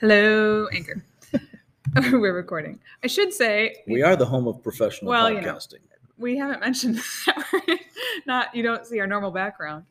Hello, 0.00 0.66
Anchor. 0.72 1.02
We're 2.12 2.34
recording. 2.34 2.78
I 3.02 3.06
should 3.06 3.32
say 3.32 3.76
We 3.86 4.02
are 4.02 4.16
the 4.16 4.26
home 4.26 4.46
of 4.46 4.62
professional 4.62 5.10
Well, 5.10 5.30
you 5.30 5.40
know. 5.40 5.54
podcasting. 5.54 5.80
we 6.18 6.36
haven't 6.36 6.60
mentioned 6.60 6.96
that 7.26 7.78
not. 8.26 8.54
You 8.54 8.62
don't 8.62 8.86
see 8.86 9.00
our 9.00 9.06
normal 9.06 9.30
background. 9.30 9.84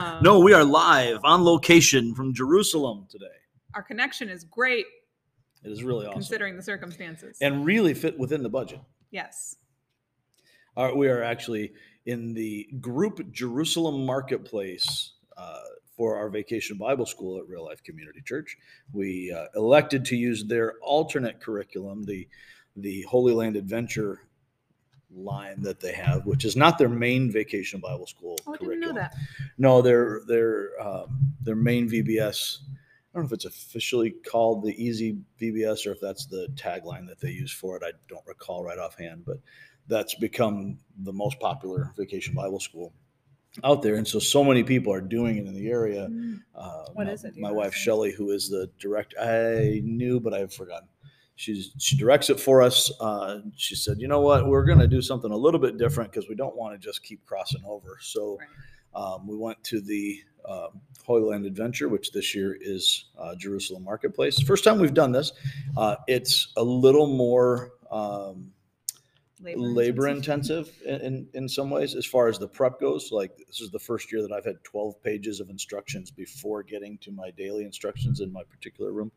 Um, 0.00 0.18
No, 0.22 0.38
we 0.38 0.52
are 0.52 0.64
live 0.64 1.18
on 1.24 1.42
location 1.44 2.14
from 2.14 2.32
Jerusalem 2.34 3.06
today. 3.10 3.26
our 3.74 3.82
connection 3.82 4.28
is 4.28 4.44
great 4.44 4.86
It 5.64 5.72
is 5.72 5.82
really 5.82 6.06
awesome. 6.06 6.14
considering 6.20 6.56
the 6.56 6.62
circumstances. 6.62 7.38
and 7.40 7.64
really 7.64 7.94
fit 7.94 8.16
within 8.18 8.42
the 8.42 8.48
budget. 8.50 8.80
yes, 9.10 9.56
we 10.94 11.08
are 11.08 11.22
actually 11.24 11.72
in 12.06 12.32
the 12.34 12.68
group 12.80 13.32
Jerusalem 13.32 14.06
Marketplace 14.06 15.14
uh, 15.36 15.58
for 15.98 16.16
our 16.16 16.30
vacation 16.30 16.78
Bible 16.78 17.04
school 17.04 17.38
at 17.38 17.48
Real 17.48 17.64
Life 17.64 17.82
Community 17.82 18.22
Church. 18.24 18.56
We 18.92 19.32
uh, 19.36 19.46
elected 19.56 20.04
to 20.06 20.16
use 20.16 20.44
their 20.44 20.76
alternate 20.80 21.40
curriculum, 21.40 22.04
the 22.04 22.26
the 22.76 23.02
Holy 23.02 23.34
Land 23.34 23.56
Adventure 23.56 24.20
line 25.12 25.60
that 25.62 25.80
they 25.80 25.92
have, 25.92 26.24
which 26.24 26.44
is 26.44 26.54
not 26.54 26.78
their 26.78 26.88
main 26.88 27.32
vacation 27.32 27.80
Bible 27.80 28.06
school 28.06 28.38
oh, 28.46 28.52
curriculum. 28.52 28.80
know 28.80 28.92
that. 28.92 29.14
No, 29.58 29.82
their 29.82 30.20
their 30.28 30.70
um, 30.80 31.34
their 31.42 31.56
main 31.56 31.90
VBS. 31.90 32.58
I 32.60 33.18
don't 33.18 33.24
know 33.24 33.26
if 33.26 33.32
it's 33.32 33.46
officially 33.46 34.10
called 34.10 34.62
the 34.62 34.80
Easy 34.82 35.18
VBS 35.40 35.86
or 35.86 35.92
if 35.92 36.00
that's 36.00 36.26
the 36.26 36.46
tagline 36.54 37.08
that 37.08 37.18
they 37.20 37.30
use 37.30 37.50
for 37.50 37.76
it. 37.76 37.82
I 37.84 37.90
don't 38.08 38.24
recall 38.26 38.62
right 38.62 38.78
offhand, 38.78 39.24
but 39.26 39.38
that's 39.88 40.14
become 40.14 40.78
the 40.98 41.12
most 41.12 41.40
popular 41.40 41.92
vacation 41.96 42.34
Bible 42.34 42.60
school 42.60 42.92
out 43.64 43.82
there, 43.82 43.96
and 43.96 44.06
so 44.06 44.18
so 44.18 44.42
many 44.44 44.62
people 44.62 44.92
are 44.92 45.00
doing 45.00 45.38
it 45.38 45.46
in 45.46 45.54
the 45.54 45.68
area. 45.70 46.08
Mm, 46.08 46.40
Uh, 46.54 46.84
What 46.94 47.06
my, 47.06 47.12
is 47.12 47.24
it? 47.24 47.36
My 47.36 47.52
wife? 47.52 47.74
Shelley, 47.74 48.12
who 48.12 48.30
is 48.30 48.48
the 48.48 48.70
director, 48.78 49.16
I 49.20 49.80
knew, 49.84 50.20
but 50.20 50.34
I've 50.34 50.52
forgotten. 50.52 50.88
She's 51.36 51.70
she 51.78 51.96
directs 51.96 52.30
it 52.30 52.40
for 52.40 52.62
us. 52.62 52.90
Uh, 53.00 53.40
she 53.56 53.76
said, 53.76 53.98
"You 54.00 54.08
know 54.08 54.20
what? 54.20 54.46
We're 54.48 54.64
going 54.64 54.80
to 54.80 54.88
do 54.88 55.00
something 55.00 55.30
a 55.30 55.36
little 55.36 55.60
bit 55.60 55.78
different 55.78 56.10
because 56.10 56.28
we 56.28 56.34
don't 56.34 56.56
want 56.56 56.74
to 56.74 56.84
just 56.84 57.02
keep 57.04 57.24
crossing 57.24 57.62
over." 57.64 57.98
So 58.00 58.38
um, 58.94 59.26
we 59.26 59.36
went 59.36 59.62
to 59.64 59.80
the 59.80 60.20
um, 60.48 60.80
Holy 61.06 61.22
Land 61.22 61.46
Adventure, 61.46 61.88
which 61.88 62.10
this 62.10 62.34
year 62.34 62.56
is 62.60 63.04
uh, 63.18 63.34
Jerusalem 63.36 63.84
Marketplace. 63.84 64.40
First 64.40 64.64
time 64.64 64.80
we've 64.80 64.94
done 64.94 65.12
this. 65.12 65.32
Uh, 65.76 65.96
it's 66.08 66.52
a 66.56 66.62
little 66.62 67.06
more. 67.06 67.70
Um, 67.90 68.52
labor 69.42 70.08
intensive. 70.08 70.70
in, 70.84 71.00
in, 71.00 71.28
in 71.34 71.48
some 71.48 71.70
ways. 71.70 71.94
As 71.94 72.06
far 72.06 72.28
as 72.28 72.38
the 72.38 72.48
prep 72.48 72.80
goes 72.80 73.10
like 73.12 73.36
this 73.46 73.60
is 73.60 73.70
the 73.70 73.78
first 73.78 74.12
year 74.12 74.22
that 74.22 74.32
i've 74.32 74.44
had 74.44 74.62
12 74.64 75.02
pages 75.02 75.40
of 75.40 75.50
instructions 75.50 76.10
before 76.10 76.62
getting 76.62 76.98
to 76.98 77.10
my 77.10 77.30
daily 77.30 77.64
instructions 77.64 78.20
in 78.20 78.32
my 78.32 78.42
particular 78.44 78.92
room. 78.92 79.12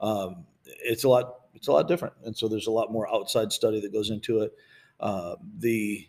Um, 0.00 0.44
it's 0.64 1.04
a 1.04 1.08
lot 1.08 1.40
it's 1.54 1.68
a 1.68 1.72
lot 1.72 1.88
different. 1.88 2.14
And 2.24 2.36
so 2.36 2.48
there's 2.48 2.66
a 2.66 2.70
lot 2.70 2.92
more 2.92 3.12
outside 3.12 3.52
study 3.52 3.80
that 3.80 3.92
goes 3.92 4.10
into 4.10 4.40
it. 4.40 4.52
Uh, 4.98 5.36
the 5.58 6.06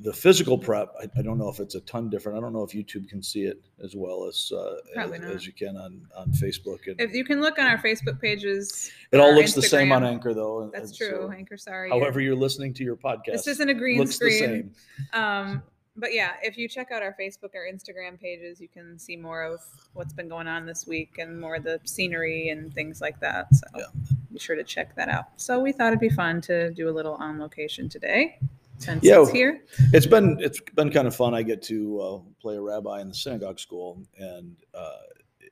the 0.00 0.12
physical 0.12 0.58
prep 0.58 0.92
I, 1.00 1.08
I 1.18 1.22
don't 1.22 1.38
know 1.38 1.48
if 1.48 1.60
it's 1.60 1.76
a 1.76 1.80
ton 1.82 2.10
different 2.10 2.36
i 2.36 2.40
don't 2.40 2.52
know 2.52 2.64
if 2.64 2.70
youtube 2.72 3.08
can 3.08 3.22
see 3.22 3.44
it 3.44 3.62
as 3.82 3.94
well 3.94 4.26
as 4.26 4.50
uh, 4.52 4.76
as, 4.96 5.12
as 5.12 5.46
you 5.46 5.52
can 5.52 5.76
on 5.76 6.02
on 6.16 6.32
facebook 6.32 6.86
and 6.88 7.00
If 7.00 7.12
you 7.14 7.24
can 7.24 7.40
look 7.40 7.58
on 7.60 7.66
our 7.66 7.78
Facebook 7.78 8.20
pages, 8.20 8.90
it 9.12 9.20
all 9.20 9.32
looks 9.34 9.52
the 9.52 9.62
same 9.62 9.92
on 9.92 10.04
anchor 10.04 10.34
though 10.34 10.68
That's 10.72 10.90
and 10.90 10.98
true. 10.98 11.08
so 11.28 11.32
Anchor, 11.32 11.56
sorry. 11.56 11.90
however 11.90 12.20
you're 12.20 12.34
listening 12.34 12.74
to 12.74 12.84
your 12.84 12.96
podcast 12.96 13.32
this 13.32 13.46
isn't 13.46 13.68
a 13.68 13.74
green 13.74 13.98
looks 14.00 14.18
the 14.18 14.30
screen. 14.32 14.74
same 15.12 15.20
Um, 15.22 15.62
but 15.96 16.12
yeah, 16.12 16.32
if 16.42 16.58
you 16.58 16.68
check 16.68 16.90
out 16.90 17.02
our 17.02 17.14
Facebook 17.20 17.54
or 17.54 17.70
Instagram 17.72 18.20
pages, 18.20 18.60
you 18.60 18.66
can 18.66 18.98
see 18.98 19.14
more 19.16 19.44
of 19.44 19.60
what's 19.92 20.12
been 20.12 20.28
going 20.28 20.48
on 20.48 20.66
this 20.66 20.88
week 20.88 21.18
and 21.18 21.40
more 21.40 21.54
of 21.54 21.62
the 21.62 21.80
scenery 21.84 22.48
and 22.48 22.74
things 22.74 23.00
like 23.00 23.20
that. 23.20 23.46
So 23.54 23.64
Yeah. 23.76 23.84
be 24.32 24.40
sure 24.40 24.56
to 24.56 24.64
check 24.64 24.96
that 24.96 25.08
out. 25.08 25.26
So 25.36 25.60
we 25.60 25.70
thought 25.70 25.88
it'd 25.92 26.00
be 26.00 26.08
fun 26.08 26.40
to 26.42 26.72
do 26.72 26.88
a 26.88 26.90
little 26.90 27.14
on 27.14 27.38
location 27.38 27.88
today 27.88 28.40
since 28.78 29.04
Yeah. 29.04 29.22
it's 29.22 29.30
here. 29.30 29.62
it's 29.92 30.06
been 30.06 30.36
it's 30.40 30.60
been 30.74 30.90
kind 30.90 31.06
of 31.06 31.14
fun. 31.14 31.34
I 31.34 31.42
get 31.42 31.62
to 31.64 32.00
uh, 32.00 32.18
play 32.40 32.56
a 32.56 32.60
rabbi 32.60 33.00
in 33.00 33.08
the 33.08 33.14
synagogue 33.14 33.58
school, 33.58 34.02
and 34.18 34.56
uh, 34.74 34.98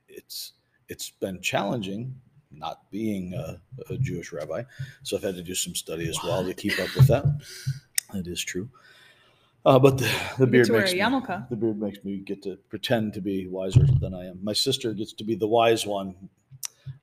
it's 0.07 0.53
it's 0.89 1.09
been 1.09 1.41
challenging 1.41 2.15
not 2.51 2.89
being 2.91 3.33
a, 3.33 3.59
a 3.89 3.97
Jewish 3.97 4.31
rabbi. 4.31 4.63
So 5.01 5.17
I've 5.17 5.23
had 5.23 5.35
to 5.35 5.41
do 5.43 5.55
some 5.55 5.73
study 5.73 6.07
as 6.07 6.21
well 6.23 6.43
to 6.45 6.53
keep 6.53 6.77
up 6.79 6.95
with 6.95 7.07
that. 7.07 7.25
It 8.13 8.27
is 8.27 8.43
true. 8.43 8.69
Uh, 9.65 9.79
but 9.79 9.97
the, 9.97 10.03
the 10.37 10.45
You 10.45 10.45
get 10.45 10.51
beard 10.51 10.65
to 10.67 10.71
wear 10.73 10.81
makes 10.81 10.91
a 10.91 10.95
me, 10.95 11.01
yarmulke. 11.01 11.49
the 11.49 11.55
beard 11.55 11.79
makes 11.79 12.03
me 12.03 12.17
get 12.17 12.43
to 12.43 12.57
pretend 12.69 13.13
to 13.13 13.21
be 13.21 13.47
wiser 13.47 13.85
than 14.01 14.13
I 14.13 14.25
am. 14.25 14.37
My 14.43 14.53
sister 14.53 14.93
gets 14.93 15.13
to 15.13 15.23
be 15.23 15.35
the 15.35 15.47
wise 15.47 15.85
one. 15.87 16.13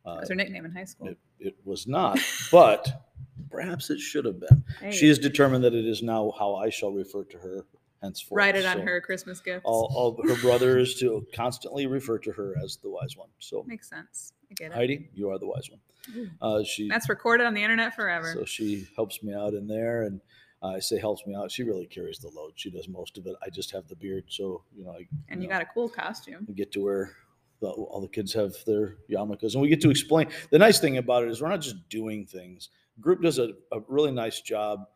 Uh, 0.05 0.17
That's 0.17 0.29
her 0.29 0.35
nickname 0.35 0.67
in 0.67 0.71
high 0.73 0.85
school. 0.85 1.09
it, 1.09 1.19
it 1.41 1.57
was 1.65 1.87
not, 1.89 2.19
but 2.53 3.10
perhaps 3.51 3.91
it 3.91 3.99
should 4.01 4.25
have 4.25 4.41
been. 4.41 4.65
Hey, 4.81 4.91
She 4.93 5.09
is 5.09 5.19
determined 5.19 5.65
that 5.65 5.75
it 5.75 5.87
is 5.87 6.03
now 6.03 6.33
how 6.39 6.55
I 6.55 6.71
shall 6.71 6.93
refer 6.93 7.25
to 7.25 7.39
her 7.39 7.67
henceforth. 8.03 8.37
write 8.37 8.57
it 8.57 8.65
on 8.67 8.79
So 8.79 8.83
her 8.85 9.01
Christmas 9.01 9.41
gift. 9.41 9.63
All, 9.65 9.93
all 9.95 10.29
her 10.29 10.37
brothers 10.41 10.95
to 10.97 11.27
constantly 11.35 11.87
refer 11.87 12.19
to 12.19 12.33
her 12.33 12.55
as 12.63 12.77
the 12.79 12.91
wise 12.91 13.17
one. 13.17 13.29
So 13.39 13.65
Makes 13.67 13.89
sense. 13.89 14.33
I 14.51 14.55
get 14.55 14.73
it. 14.73 14.75
Heidi, 14.75 15.11
you 15.15 15.31
are 15.31 15.39
the 15.39 15.47
wise 15.47 15.69
one. 15.71 15.81
Ooh. 16.17 16.31
Uh, 16.41 16.63
she 16.65 16.89
That's 16.89 17.09
recorded 17.09 17.47
on 17.47 17.55
the 17.55 17.63
internet 17.63 17.95
forever. 17.95 18.33
so 18.33 18.45
she 18.45 18.87
helps 18.97 19.23
me 19.23 19.35
out 19.35 19.53
in 19.55 19.67
there, 19.67 20.03
and 20.05 20.21
uh, 20.63 20.69
I 20.69 20.79
say 20.81 20.99
helps 20.99 21.27
me 21.27 21.35
out. 21.35 21.51
She 21.53 21.63
really 21.63 21.87
carries 21.87 22.19
the 22.19 22.29
load. 22.29 22.53
She 22.57 22.71
does 22.71 22.89
most 22.89 23.19
of 23.19 23.27
it. 23.27 23.37
I 23.45 23.51
just 23.51 23.71
have 23.73 23.87
the 23.87 23.97
beard, 23.97 24.25
so 24.29 24.63
you 24.75 24.85
know 24.85 24.93
I 24.93 25.07
and 25.29 25.43
you 25.43 25.49
know, 25.49 25.55
got 25.55 25.63
a 25.63 25.67
cool 25.67 25.89
costume. 25.91 26.47
we 26.49 26.55
get 26.55 26.73
to 26.73 26.81
where 26.83 27.13
the, 27.61 27.69
all 27.69 28.01
the 28.01 28.09
kids 28.09 28.33
have 28.33 28.55
their 28.67 28.97
yarmulkes, 29.11 29.53
and 29.53 29.61
we 29.61 29.69
get 29.69 29.83
to 29.83 29.91
explain. 29.91 30.29
The 30.51 30.59
nice 30.59 30.81
thing 30.81 30.97
about 30.97 31.25
it 31.25 31.29
is 31.31 31.43
we're 31.43 31.49
not 31.51 31.61
just 31.61 31.87
doing 31.91 32.25
things. 32.25 32.71
Group 33.01 33.23
does 33.23 33.39
a, 33.39 33.51
a 33.73 33.81
really 33.89 34.11
nice 34.13 34.41
job. 34.41 34.87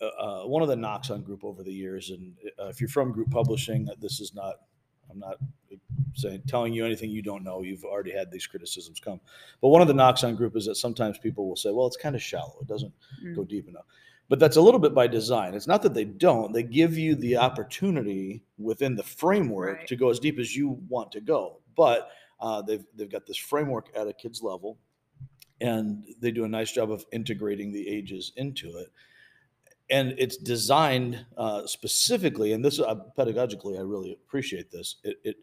Uh, 0.00 0.06
uh, 0.06 0.46
one 0.46 0.62
of 0.62 0.68
the 0.68 0.76
knocks 0.76 1.10
on 1.10 1.22
group 1.22 1.44
over 1.44 1.62
the 1.62 1.72
years, 1.72 2.10
and 2.10 2.34
uh, 2.60 2.66
if 2.66 2.80
you're 2.80 2.88
from 2.88 3.12
group 3.12 3.30
publishing, 3.30 3.88
this 4.00 4.20
is 4.20 4.34
not. 4.34 4.54
I'm 5.10 5.18
not 5.18 5.36
saying 6.14 6.42
telling 6.48 6.72
you 6.72 6.84
anything 6.86 7.10
you 7.10 7.20
don't 7.22 7.44
know. 7.44 7.62
You've 7.62 7.84
already 7.84 8.10
had 8.10 8.30
these 8.30 8.46
criticisms 8.46 8.98
come, 9.00 9.20
but 9.60 9.68
one 9.68 9.82
of 9.82 9.88
the 9.88 9.94
knocks 9.94 10.24
on 10.24 10.34
group 10.34 10.56
is 10.56 10.64
that 10.64 10.76
sometimes 10.76 11.18
people 11.18 11.46
will 11.46 11.56
say, 11.56 11.70
"Well, 11.70 11.86
it's 11.86 11.96
kind 11.96 12.14
of 12.14 12.22
shallow. 12.22 12.56
It 12.62 12.66
doesn't 12.66 12.92
Mm. 13.22 13.36
go 13.36 13.44
deep 13.44 13.68
enough." 13.68 13.84
But 14.28 14.38
that's 14.40 14.56
a 14.56 14.62
little 14.62 14.80
bit 14.80 14.94
by 14.94 15.06
design. 15.06 15.52
It's 15.54 15.66
not 15.66 15.82
that 15.82 15.92
they 15.92 16.06
don't. 16.06 16.52
They 16.54 16.62
give 16.62 16.96
you 16.96 17.14
the 17.14 17.36
opportunity 17.36 18.42
within 18.58 18.96
the 18.96 19.02
framework 19.02 19.78
Right. 19.78 19.86
to 19.88 19.96
go 19.96 20.08
as 20.08 20.18
deep 20.18 20.38
as 20.38 20.56
you 20.56 20.70
want 20.88 21.12
to 21.12 21.20
go. 21.20 21.60
But 21.76 22.10
uh, 22.40 22.62
they've 22.62 22.84
they've 22.96 23.10
got 23.10 23.26
this 23.26 23.36
framework 23.36 23.90
at 23.94 24.08
a 24.08 24.12
kid's 24.14 24.42
level, 24.42 24.78
and 25.60 26.04
they 26.20 26.30
do 26.30 26.44
a 26.44 26.48
nice 26.48 26.72
job 26.72 26.90
of 26.90 27.04
integrating 27.12 27.72
the 27.72 27.88
ages 27.88 28.32
into 28.36 28.76
it. 28.78 28.92
And 29.90 30.14
it's 30.18 30.36
designed 30.36 31.24
uh, 31.36 31.66
specifically, 31.66 32.52
and 32.52 32.64
this 32.64 32.80
uh, 32.80 32.94
pedagogically, 33.16 33.76
I 33.76 33.82
really 33.82 34.12
appreciate 34.12 34.70
this. 34.70 34.96
It, 35.04 35.20
it 35.24 35.36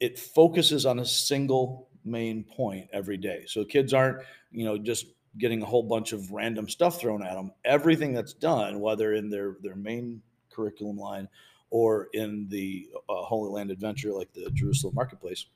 it 0.00 0.18
focuses 0.18 0.86
on 0.86 0.98
a 0.98 1.04
single 1.04 1.88
main 2.04 2.44
point 2.44 2.88
every 2.92 3.16
day. 3.16 3.44
So 3.46 3.64
kids 3.64 3.92
aren't, 3.92 4.18
you 4.50 4.64
know, 4.64 4.78
just 4.78 5.06
getting 5.38 5.62
a 5.62 5.66
whole 5.66 5.82
bunch 5.82 6.12
of 6.12 6.30
random 6.30 6.68
stuff 6.68 7.00
thrown 7.00 7.22
at 7.22 7.34
them. 7.34 7.52
Everything 7.64 8.12
that's 8.12 8.34
done, 8.34 8.80
whether 8.80 9.14
in 9.14 9.30
their 9.30 9.56
their 9.62 9.76
main 9.76 10.22
curriculum 10.50 10.98
line 10.98 11.28
or 11.70 12.08
in 12.12 12.46
the 12.50 12.88
uh, 13.08 13.14
Holy 13.22 13.50
Land 13.50 13.70
Adventure, 13.70 14.12
like 14.12 14.32
the 14.34 14.50
Jerusalem 14.50 14.94
Marketplace, 14.94 15.46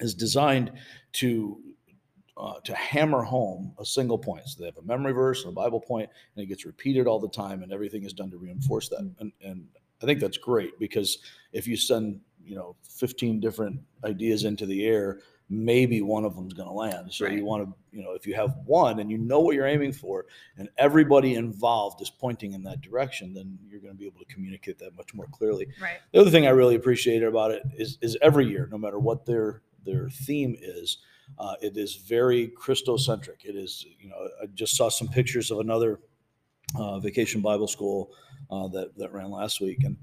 is 0.00 0.14
designed 0.14 0.72
to 1.12 1.60
uh, 2.36 2.54
to 2.64 2.74
hammer 2.74 3.22
home 3.22 3.72
a 3.78 3.84
single 3.84 4.18
point. 4.18 4.48
So 4.48 4.60
they 4.60 4.66
have 4.66 4.78
a 4.78 4.82
memory 4.82 5.12
verse 5.12 5.44
and 5.44 5.52
a 5.52 5.54
Bible 5.54 5.80
point, 5.80 6.08
and 6.34 6.42
it 6.42 6.46
gets 6.46 6.64
repeated 6.64 7.06
all 7.06 7.18
the 7.20 7.28
time, 7.28 7.62
and 7.62 7.72
everything 7.72 8.04
is 8.04 8.12
done 8.12 8.30
to 8.30 8.38
reinforce 8.38 8.88
that. 8.88 9.00
And, 9.18 9.32
and 9.42 9.66
I 10.02 10.06
think 10.06 10.20
that's 10.20 10.38
great 10.38 10.78
because 10.78 11.18
if 11.52 11.66
you 11.66 11.76
send 11.76 12.20
you 12.44 12.56
know 12.56 12.74
15 12.82 13.40
different 13.40 13.80
ideas 14.04 14.44
into 14.44 14.66
the 14.66 14.84
air, 14.86 15.20
maybe 15.48 16.00
one 16.00 16.24
of 16.24 16.34
them's 16.34 16.54
going 16.54 16.68
to 16.68 16.74
land. 16.74 17.12
So 17.12 17.26
Right. 17.26 17.36
you 17.36 17.44
want 17.44 17.68
to 17.68 17.74
you 17.96 18.02
know 18.02 18.12
if 18.12 18.26
you 18.26 18.34
have 18.34 18.56
one 18.64 19.00
and 19.00 19.10
you 19.10 19.18
know 19.18 19.40
what 19.40 19.54
you're 19.54 19.66
aiming 19.66 19.92
for, 19.92 20.24
and 20.56 20.68
everybody 20.78 21.34
involved 21.34 22.00
is 22.00 22.10
pointing 22.10 22.54
in 22.54 22.62
that 22.64 22.80
direction, 22.80 23.34
then 23.34 23.58
you're 23.68 23.80
going 23.80 23.92
to 23.92 23.98
be 23.98 24.06
able 24.06 24.20
to 24.20 24.34
communicate 24.34 24.78
that 24.78 24.96
much 24.96 25.12
more 25.14 25.26
clearly. 25.30 25.68
Right. 25.80 25.98
The 26.12 26.20
other 26.20 26.30
thing 26.30 26.46
I 26.46 26.50
really 26.50 26.76
appreciated 26.76 27.28
about 27.28 27.50
it 27.50 27.62
is, 27.76 27.98
is 28.00 28.16
every 28.22 28.46
year, 28.48 28.68
no 28.72 28.78
matter 28.78 28.98
what 28.98 29.26
their 29.26 29.62
their 29.84 30.08
theme 30.08 30.56
is, 30.60 30.98
uh, 31.38 31.54
it 31.60 31.76
is 31.76 31.96
very 31.96 32.48
Christocentric. 32.48 33.44
It 33.44 33.56
is, 33.56 33.84
you 33.98 34.08
know, 34.08 34.16
I 34.42 34.46
just 34.54 34.76
saw 34.76 34.88
some 34.88 35.08
pictures 35.08 35.50
of 35.50 35.58
another 35.58 36.00
uh, 36.78 36.98
vacation 36.98 37.40
Bible 37.40 37.68
school 37.68 38.10
uh, 38.50 38.68
that 38.68 38.96
that 38.96 39.12
ran 39.12 39.30
last 39.30 39.60
week, 39.60 39.84
and 39.84 39.96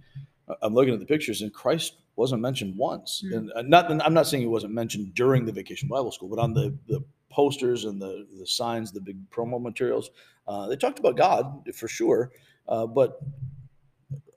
I'm 0.62 0.74
looking 0.74 0.94
at 0.94 1.00
the 1.00 1.06
pictures, 1.06 1.42
and 1.42 1.54
Christ 1.54 1.94
wasn't 2.16 2.42
mentioned 2.42 2.76
once. 2.76 3.24
Mm. 3.26 3.38
And 3.38 3.52
uh, 3.56 3.62
not, 3.62 3.92
and 3.92 4.02
I'm 4.02 4.14
not 4.14 4.28
saying 4.28 4.42
he 4.42 4.48
wasn't 4.48 4.74
mentioned 4.74 5.14
during 5.14 5.46
the 5.46 5.52
vacation 5.52 5.88
Bible 5.88 6.12
school, 6.12 6.30
but 6.30 6.40
on 6.40 6.54
the 6.54 6.78
the 6.88 7.04
posters 7.30 7.86
and 7.86 8.02
the 8.02 8.28
the 8.38 8.48
signs, 8.48 8.92
the 8.92 9.02
big 9.02 9.18
promo 9.30 9.62
materials, 9.62 10.10
uh, 10.48 10.68
they 10.68 10.76
talked 10.76 11.00
about 11.00 11.16
God 11.16 11.68
for 11.74 11.88
sure, 11.88 12.31
uh, 12.68 12.86
but 12.86 13.20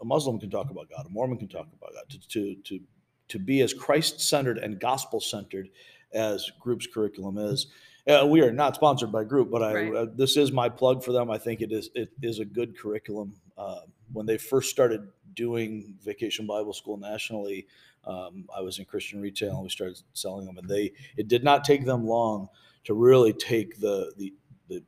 a 0.01 0.05
Muslim 0.05 0.39
can 0.39 0.51
talk 0.51 0.71
about 0.71 0.89
God, 0.91 1.07
a 1.07 1.11
Mormon 1.11 1.39
can 1.39 1.49
talk 1.49 1.67
about 1.77 1.93
God. 1.93 2.05
To 2.11 2.29
to 2.29 2.55
to 2.63 2.81
to 3.29 3.39
be 3.39 3.63
as 3.63 3.73
Christ 3.73 4.21
centered 4.21 4.59
and 4.59 4.79
gospel 4.79 5.21
centered 5.21 5.69
as 6.15 6.51
Group's 6.61 6.87
curriculum 6.87 7.39
is. 7.39 7.67
Uh, 8.07 8.27
we 8.27 8.41
are 8.41 8.51
not 8.51 8.75
sponsored 8.75 9.13
by 9.13 9.25
Group, 9.25 9.51
but 9.51 9.63
I 9.63 9.75
Right. 9.75 9.95
uh, 9.95 10.07
this 10.15 10.37
is 10.37 10.51
my 10.51 10.69
plug 10.69 11.05
for 11.05 11.13
them. 11.13 11.31
I 11.31 11.39
think 11.39 11.61
it 11.61 11.73
is 11.73 11.91
it 11.95 12.11
is 12.21 12.39
a 12.41 12.45
good 12.45 12.77
curriculum. 12.77 13.35
Uh, 13.57 13.81
when 14.13 14.27
they 14.27 14.39
first 14.39 14.71
started 14.71 15.07
doing 15.35 15.95
Vacation 16.05 16.47
Bible 16.47 16.73
School 16.73 16.97
nationally, 16.97 17.67
um, 18.05 18.49
I 18.55 18.61
was 18.61 18.79
in 18.79 18.85
Christian 18.85 19.21
retail 19.21 19.55
and 19.55 19.63
we 19.63 19.69
started 19.69 20.01
selling 20.15 20.47
them, 20.47 20.59
and 20.59 20.69
they 20.69 20.93
it 21.17 21.29
did 21.29 21.45
not 21.45 21.65
take 21.65 21.85
them 21.85 22.05
long 22.07 22.49
to 22.85 22.95
really 22.95 23.33
take 23.33 23.79
the 23.79 24.13
the 24.17 24.35
the 24.69 24.83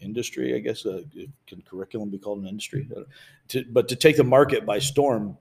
industry, 0.00 0.54
I 0.54 0.60
guess, 0.60 0.86
uh, 0.86 1.02
can 1.46 1.62
curriculum 1.62 2.10
be 2.10 2.18
called 2.18 2.40
an 2.40 2.46
industry? 2.48 2.88
Uh, 2.96 3.02
To, 3.48 3.64
but 3.70 3.88
to 3.88 3.96
take 3.96 4.16
the 4.16 4.24
market 4.24 4.64
by 4.66 4.78
storm, 4.80 5.36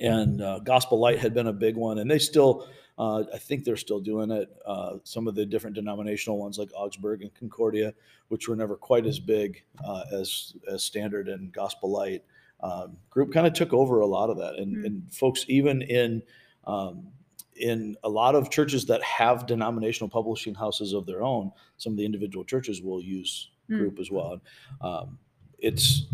and 0.00 0.40
uh, 0.40 0.58
Gospel 0.60 0.98
Light 1.00 1.18
had 1.18 1.34
been 1.34 1.48
a 1.48 1.52
big 1.52 1.76
one, 1.76 1.98
and 1.98 2.10
they 2.10 2.18
still, 2.18 2.68
uh, 2.98 3.24
I 3.32 3.38
think 3.38 3.64
they're 3.64 3.76
still 3.76 4.00
doing 4.00 4.30
it. 4.30 4.48
Uh, 4.66 4.96
some 5.04 5.26
of 5.28 5.34
the 5.34 5.46
different 5.46 5.74
denominational 5.76 6.38
ones 6.38 6.58
like 6.58 6.70
Augsburg 6.74 7.22
and 7.22 7.34
Concordia, 7.34 7.94
which 8.28 8.48
were 8.48 8.56
never 8.56 8.76
quite 8.76 9.06
as 9.06 9.18
big 9.18 9.62
uh, 9.84 10.04
as 10.12 10.54
as 10.70 10.84
Standard 10.84 11.28
and 11.28 11.52
Gospel 11.52 11.90
Light, 11.90 12.22
um, 12.60 12.96
group 13.10 13.32
kind 13.32 13.46
of 13.46 13.52
took 13.54 13.72
over 13.72 14.00
a 14.00 14.06
lot 14.06 14.30
of 14.30 14.36
that, 14.38 14.56
and, 14.56 14.76
Mm. 14.76 14.86
and 14.86 15.12
folks 15.14 15.44
even 15.48 15.82
in 15.82 16.22
um, 16.66 17.08
in 17.56 17.96
a 18.02 18.08
lot 18.08 18.34
of 18.34 18.50
churches 18.50 18.86
that 18.86 19.02
have 19.02 19.46
denominational 19.46 20.08
publishing 20.08 20.54
houses 20.54 20.92
of 20.94 21.04
their 21.06 21.22
own, 21.22 21.52
some 21.76 21.92
of 21.92 21.96
the 21.98 22.04
individual 22.04 22.44
churches 22.44 22.80
will 22.82 23.00
use 23.02 23.50
Hmm. 23.68 23.78
group 23.78 23.98
as 24.00 24.10
well. 24.10 24.40
Um, 24.80 25.18
it's 25.58 26.06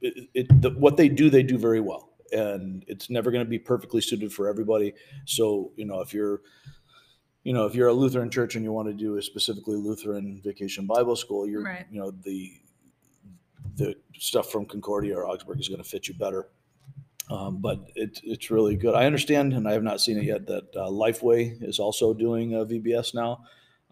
it, 0.00 0.28
it, 0.34 0.62
the, 0.62 0.70
what 0.70 0.96
they 0.96 1.08
do, 1.08 1.28
they 1.30 1.42
do 1.42 1.58
very 1.58 1.80
well, 1.80 2.10
and 2.32 2.84
it's 2.88 3.08
never 3.10 3.30
going 3.30 3.44
to 3.44 3.48
be 3.48 3.58
perfectly 3.58 4.00
suited 4.00 4.32
for 4.32 4.48
everybody. 4.48 4.94
So 5.24 5.72
you 5.76 5.84
know, 5.86 6.00
if 6.00 6.12
you're 6.14 6.42
you 7.44 7.52
know, 7.52 7.64
if 7.66 7.74
you're 7.74 7.88
a 7.88 7.92
Lutheran 7.92 8.28
church 8.30 8.56
and 8.56 8.64
you 8.64 8.72
want 8.72 8.88
to 8.88 8.94
do 8.94 9.16
a 9.18 9.22
specifically 9.22 9.76
Lutheran 9.76 10.40
vacation 10.42 10.86
Bible 10.86 11.14
school, 11.16 11.46
you're 11.48 11.62
Right. 11.62 11.86
you 11.90 12.00
know 12.00 12.10
the 12.10 12.52
the 13.76 13.94
stuff 14.18 14.50
from 14.50 14.64
Concordia 14.66 15.16
or 15.16 15.26
Augsburg 15.28 15.60
is 15.60 15.68
going 15.68 15.82
to 15.82 15.88
fit 15.88 16.08
you 16.08 16.14
better. 16.14 16.48
Um, 17.30 17.58
but 17.60 17.90
it, 17.96 18.20
it's 18.22 18.50
really 18.50 18.76
good. 18.76 18.94
I 18.94 19.04
understand, 19.04 19.52
and 19.52 19.68
I 19.68 19.72
have 19.72 19.82
not 19.82 20.00
seen 20.00 20.16
it 20.16 20.24
yet, 20.24 20.46
that 20.46 20.64
uh, 20.76 20.86
Lifeway 20.88 21.60
is 21.62 21.78
also 21.80 22.14
doing 22.14 22.54
a 22.54 22.64
VBS 22.64 23.14
now. 23.14 23.42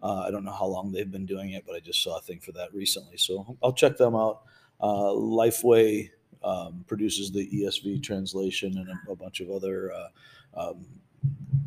Uh, 0.01 0.21
I 0.21 0.31
don't 0.31 0.45
know 0.45 0.53
how 0.53 0.65
long 0.65 0.91
they've 0.91 1.11
been 1.11 1.25
doing 1.25 1.51
it, 1.51 1.65
but 1.67 1.75
I 1.75 1.81
just 1.81 2.01
saw 2.01 2.17
a 2.17 2.21
thing 2.21 2.39
for 2.39 2.53
that 2.53 2.73
recently. 2.73 3.17
So 3.17 3.57
I'll 3.61 3.73
check 3.73 3.97
them 3.97 4.15
out. 4.15 4.43
Uh, 4.79 5.11
Lifeway 5.11 6.09
um, 6.45 6.85
produces 6.87 7.31
the 7.31 7.49
ESV 7.49 8.01
translation 8.03 8.77
and 8.77 8.87
a, 8.89 9.11
a 9.11 9.15
bunch 9.15 9.39
of 9.41 9.49
other 9.49 9.91
uh, 9.91 10.69
um, 10.69 10.85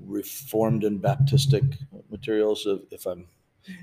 Reformed 0.05 0.85
and 0.85 1.03
Baptistic 1.03 1.77
materials. 2.11 2.65
If, 2.67 2.81
if 2.93 3.07
I'm, 3.07 3.27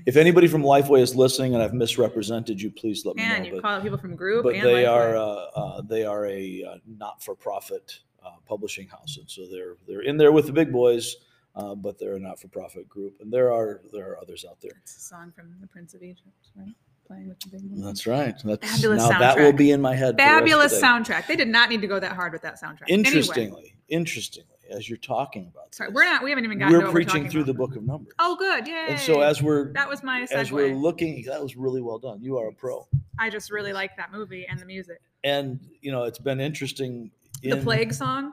if 0.06 0.16
anybody 0.16 0.48
from 0.48 0.62
Lifeway 0.62 1.00
is 1.00 1.14
listening 1.14 1.54
and 1.54 1.62
I've 1.62 1.74
misrepresented 1.74 2.60
you, 2.60 2.70
please 2.70 3.04
let 3.04 3.14
me 3.16 3.22
And 3.22 3.42
know. 3.44 3.48
you 3.50 3.54
But- 3.56 3.62
call 3.62 3.80
people 3.82 3.98
from 3.98 4.16
group 4.16 4.42
but 4.44 4.54
and 4.54 4.64
they 4.66 4.84
Lifeway. 4.84 4.90
are 4.90 5.16
uh, 5.16 5.20
uh, 5.54 5.82
they 5.82 6.04
are 6.04 6.26
a 6.26 6.64
uh, 6.64 6.76
not-for-profit 6.86 8.00
uh, 8.24 8.30
publishing 8.46 8.88
house, 8.88 9.18
and 9.18 9.30
so 9.30 9.46
they're 9.52 9.76
they're 9.86 10.02
in 10.02 10.16
there 10.16 10.32
with 10.32 10.46
the 10.46 10.52
big 10.52 10.72
boys, 10.72 11.14
uh, 11.54 11.74
but 11.76 11.96
they're 11.98 12.16
a 12.16 12.18
not-for-profit 12.18 12.88
group, 12.88 13.14
and 13.20 13.30
there 13.32 13.52
are 13.52 13.82
there 13.92 14.10
are 14.10 14.18
others 14.20 14.44
out 14.48 14.60
there. 14.60 14.72
It's 14.82 14.96
a 14.96 15.00
song 15.00 15.30
from 15.36 15.54
The 15.60 15.68
Prince 15.68 15.94
of 15.94 16.02
Egypt, 16.02 16.48
right? 16.56 16.74
Playing 17.06 17.28
with 17.28 17.38
the 17.40 17.48
big 17.50 17.60
one. 17.70 17.80
That's 17.82 18.06
right. 18.06 18.34
That's 18.44 18.70
Fabulous 18.72 19.08
now 19.08 19.18
that 19.18 19.36
will 19.38 19.52
be 19.52 19.70
in 19.70 19.80
my 19.80 19.94
head. 19.94 20.14
for 20.14 20.16
the 20.16 20.22
rest 20.22 20.32
of 20.32 20.38
Fabulous 20.38 20.72
the 20.72 20.80
day. 20.80 20.86
soundtrack. 20.86 21.26
They 21.28 21.36
did 21.36 21.48
not 21.48 21.68
need 21.70 21.80
to 21.82 21.86
go 21.86 22.00
that 22.00 22.12
hard 22.12 22.32
with 22.32 22.42
that 22.42 22.60
soundtrack. 22.60 22.82
Anyway, 22.88 23.06
Interestingly, 23.08 23.76
interestingly, 23.88 24.48
as 24.70 24.88
you're 24.88 24.98
talking 24.98 25.46
about, 25.52 25.72
sorry, 25.74 25.90
this, 25.90 25.94
we're 25.94 26.04
not. 26.04 26.24
We 26.24 26.30
haven't 26.30 26.44
even 26.44 26.58
gotten. 26.58 26.72
to 26.72 26.78
we're 26.80 26.84
what 26.86 26.92
preaching 26.92 27.12
talking 27.22 27.30
through 27.30 27.42
about. 27.42 27.52
the 27.52 27.58
Book 27.58 27.76
of 27.76 27.84
Numbers. 27.84 28.14
Oh, 28.18 28.34
good. 28.36 28.66
Yay. 28.66 28.86
and 28.88 28.98
so 29.00 29.20
as 29.20 29.40
we're 29.42 29.72
that 29.74 29.88
was 29.88 30.02
my 30.02 30.26
as 30.32 30.50
we're 30.50 30.70
segue. 30.70 30.80
looking, 30.80 31.22
that 31.26 31.40
was 31.40 31.56
really 31.56 31.80
well 31.82 31.98
done. 31.98 32.20
You 32.22 32.38
are 32.38 32.48
a 32.48 32.52
pro, 32.52 32.86
I 33.18 33.30
just 33.30 33.50
really 33.52 33.72
like 33.72 33.96
that 33.96 34.10
movie 34.12 34.46
and 34.48 34.58
the 34.58 34.66
music. 34.66 35.00
and 35.22 35.60
you 35.80 35.92
know 35.92 36.02
it's 36.04 36.18
been 36.18 36.40
interesting. 36.40 37.10
The 37.42 37.56
plague 37.58 37.92
song. 37.92 38.32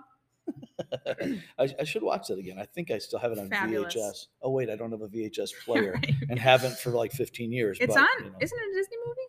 I, 1.59 1.69
I 1.79 1.83
should 1.83 2.03
watch 2.03 2.27
that 2.27 2.37
again. 2.39 2.57
I 2.59 2.65
think 2.65 2.91
I 2.91 2.97
still 2.97 3.19
have 3.19 3.31
it 3.31 3.39
on 3.39 3.49
Fabulous. 3.49 3.95
VHS. 3.95 4.27
Oh 4.41 4.51
wait, 4.51 4.69
I 4.69 4.75
don't 4.75 4.91
have 4.91 5.01
a 5.01 5.07
VHS 5.07 5.49
player 5.65 5.93
Right. 5.93 6.13
and 6.29 6.39
haven't 6.39 6.77
for 6.77 6.91
like 6.91 7.11
15 7.11 7.51
years. 7.51 7.77
It's 7.81 7.93
but, 7.93 8.01
on. 8.01 8.07
you 8.25 8.31
know. 8.31 8.37
Isn't 8.41 8.57
it 8.59 8.71
a 8.71 8.73
Disney 8.79 8.97
movie? 9.05 9.19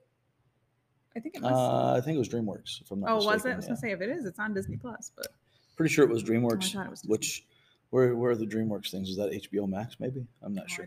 I 1.16 1.20
think 1.20 1.37
it 1.37 1.43
must. 1.43 1.55
Uh, 1.55 1.93
I 1.94 2.00
think 2.00 2.16
it 2.16 2.19
was 2.19 2.28
DreamWorks. 2.28 2.82
If 2.82 2.90
I'm 2.90 3.00
not 3.00 3.11
oh, 3.11 3.16
was 3.25 3.44
it? 3.44 3.50
I 3.50 3.55
mistaken, 3.55 3.56
was 3.56 3.64
yeah. 3.64 3.69
gonna 3.69 3.76
say 3.78 3.90
if 3.93 4.00
it 4.00 4.11
is, 4.11 4.25
it's 4.25 4.38
on 4.38 4.52
Disney 4.55 4.76
Plus. 4.76 5.12
But 5.16 5.28
Pretty 5.76 5.93
sure 5.93 6.05
it 6.05 6.11
was 6.11 6.22
oh, 6.22 6.26
I 6.26 6.28
DreamWorks. 6.31 6.72
thought 6.72 6.87
it 6.87 6.90
was. 6.90 7.02
Which 7.05 7.46
where 7.90 8.16
where 8.16 8.32
are 8.32 8.37
the 8.37 8.46
DreamWorks 8.46 8.90
things? 8.90 9.08
Is 9.08 9.16
that 9.16 9.31
HBO 9.31 9.69
Max? 9.69 9.96
Maybe 10.00 10.26
I'm 10.43 10.52
not 10.55 10.64
Oh, 10.64 10.75
sure. 10.75 10.87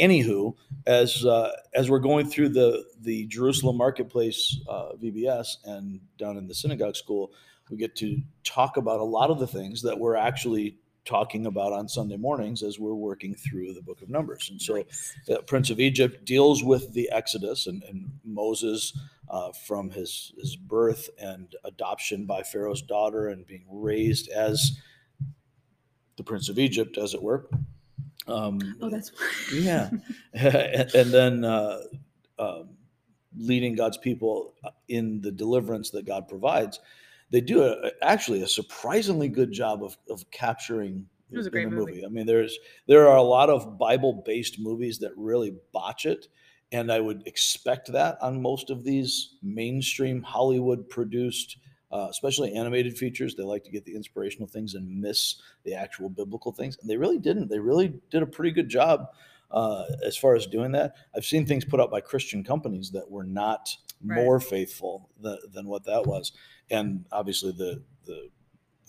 Anywho, 0.00 0.54
as 0.86 1.24
uh, 1.24 1.52
as 1.74 1.88
we're 1.88 2.00
going 2.00 2.26
through 2.28 2.48
the 2.50 2.84
the 3.00 3.26
Jerusalem 3.26 3.76
Marketplace 3.76 4.58
uh, 4.68 4.92
VBS 5.00 5.58
and 5.64 6.00
down 6.18 6.36
in 6.36 6.48
the 6.48 6.54
synagogue 6.54 6.96
school, 6.96 7.32
we 7.70 7.76
get 7.76 7.96
to 7.96 8.20
talk 8.44 8.76
about 8.76 9.00
a 9.00 9.04
lot 9.04 9.30
of 9.30 9.38
the 9.38 9.46
things 9.46 9.82
that 9.82 9.98
we're 9.98 10.16
actually 10.16 10.76
talking 11.04 11.46
about 11.46 11.72
on 11.72 11.86
Sunday 11.88 12.16
mornings 12.16 12.62
as 12.62 12.78
we're 12.78 12.94
working 12.94 13.34
through 13.34 13.74
the 13.74 13.82
Book 13.82 14.00
of 14.02 14.08
Numbers. 14.08 14.48
And 14.50 14.60
so, 14.60 14.84
the 15.26 15.42
Prince 15.42 15.70
of 15.70 15.80
Egypt 15.80 16.24
deals 16.24 16.64
with 16.64 16.92
the 16.94 17.10
Exodus 17.12 17.66
and, 17.66 17.82
and 17.84 18.10
Moses 18.24 18.96
uh, 19.28 19.52
from 19.66 19.90
his, 19.90 20.32
his 20.38 20.56
birth 20.56 21.10
and 21.18 21.54
adoption 21.64 22.24
by 22.24 22.42
Pharaoh's 22.42 22.82
daughter 22.82 23.28
and 23.28 23.46
being 23.46 23.64
raised 23.70 24.28
as 24.30 24.78
the 26.16 26.22
Prince 26.22 26.48
of 26.48 26.58
Egypt, 26.58 26.96
as 26.96 27.12
it 27.14 27.22
were. 27.22 27.48
Um, 28.26 28.76
Oh, 28.80 28.88
that's. 28.88 29.12
yeah, 29.52 29.90
and, 30.32 30.94
and 30.94 31.10
then 31.10 31.44
uh, 31.44 31.80
um, 32.38 32.70
leading 33.36 33.74
God's 33.74 33.98
people 33.98 34.54
in 34.88 35.20
the 35.20 35.32
deliverance 35.32 35.90
that 35.90 36.06
God 36.06 36.28
provides. 36.28 36.80
They 37.34 37.40
do 37.40 37.64
a, 37.64 37.90
actually 38.00 38.42
a 38.42 38.48
surprisingly 38.48 39.28
good 39.28 39.50
job 39.50 39.82
of, 39.82 39.98
of 40.08 40.30
capturing 40.30 41.08
It 41.32 41.36
was 41.36 41.46
a 41.46 41.50
in 41.50 41.52
great 41.52 41.64
the 41.68 41.74
movie. 41.74 42.04
I 42.06 42.08
mean, 42.08 42.26
there's 42.26 42.56
there 42.86 43.08
are 43.08 43.16
a 43.16 43.22
lot 43.22 43.50
of 43.50 43.76
Bible 43.76 44.22
based 44.24 44.60
movies 44.60 45.00
that 45.00 45.10
really 45.16 45.56
botch 45.72 46.06
it, 46.06 46.28
and 46.70 46.92
I 46.92 47.00
would 47.00 47.26
expect 47.26 47.90
that 47.92 48.18
on 48.22 48.40
most 48.40 48.70
of 48.70 48.84
these 48.84 49.36
mainstream 49.42 50.22
Hollywood 50.22 50.88
produced. 50.88 51.58
Uh, 51.92 52.08
especially 52.10 52.52
animated 52.54 52.98
features, 52.98 53.36
they 53.36 53.44
like 53.44 53.62
to 53.62 53.70
get 53.70 53.84
the 53.84 53.94
inspirational 53.94 54.48
things 54.48 54.74
and 54.74 55.00
miss 55.00 55.36
the 55.64 55.74
actual 55.74 56.08
biblical 56.08 56.52
things, 56.52 56.76
and 56.80 56.90
they 56.90 56.96
really 56.96 57.18
didn't. 57.18 57.48
They 57.48 57.60
really 57.60 58.00
did 58.10 58.22
a 58.22 58.26
pretty 58.26 58.50
good 58.50 58.68
job 58.68 59.06
uh, 59.50 59.84
as 60.04 60.16
far 60.16 60.34
as 60.34 60.46
doing 60.46 60.72
that. 60.72 60.94
I've 61.16 61.24
seen 61.24 61.46
things 61.46 61.64
put 61.64 61.80
out 61.80 61.92
by 61.92 62.00
Christian 62.00 62.42
companies 62.42 62.90
that 62.92 63.10
were 63.10 63.24
not 63.24 63.76
Right. 64.06 64.22
more 64.22 64.40
faithful 64.40 65.08
than, 65.20 65.38
than 65.54 65.66
what 65.66 65.84
that 65.84 66.04
was, 66.04 66.32
and 66.70 67.04
obviously 67.12 67.52
the 67.52 67.82
the 68.06 68.28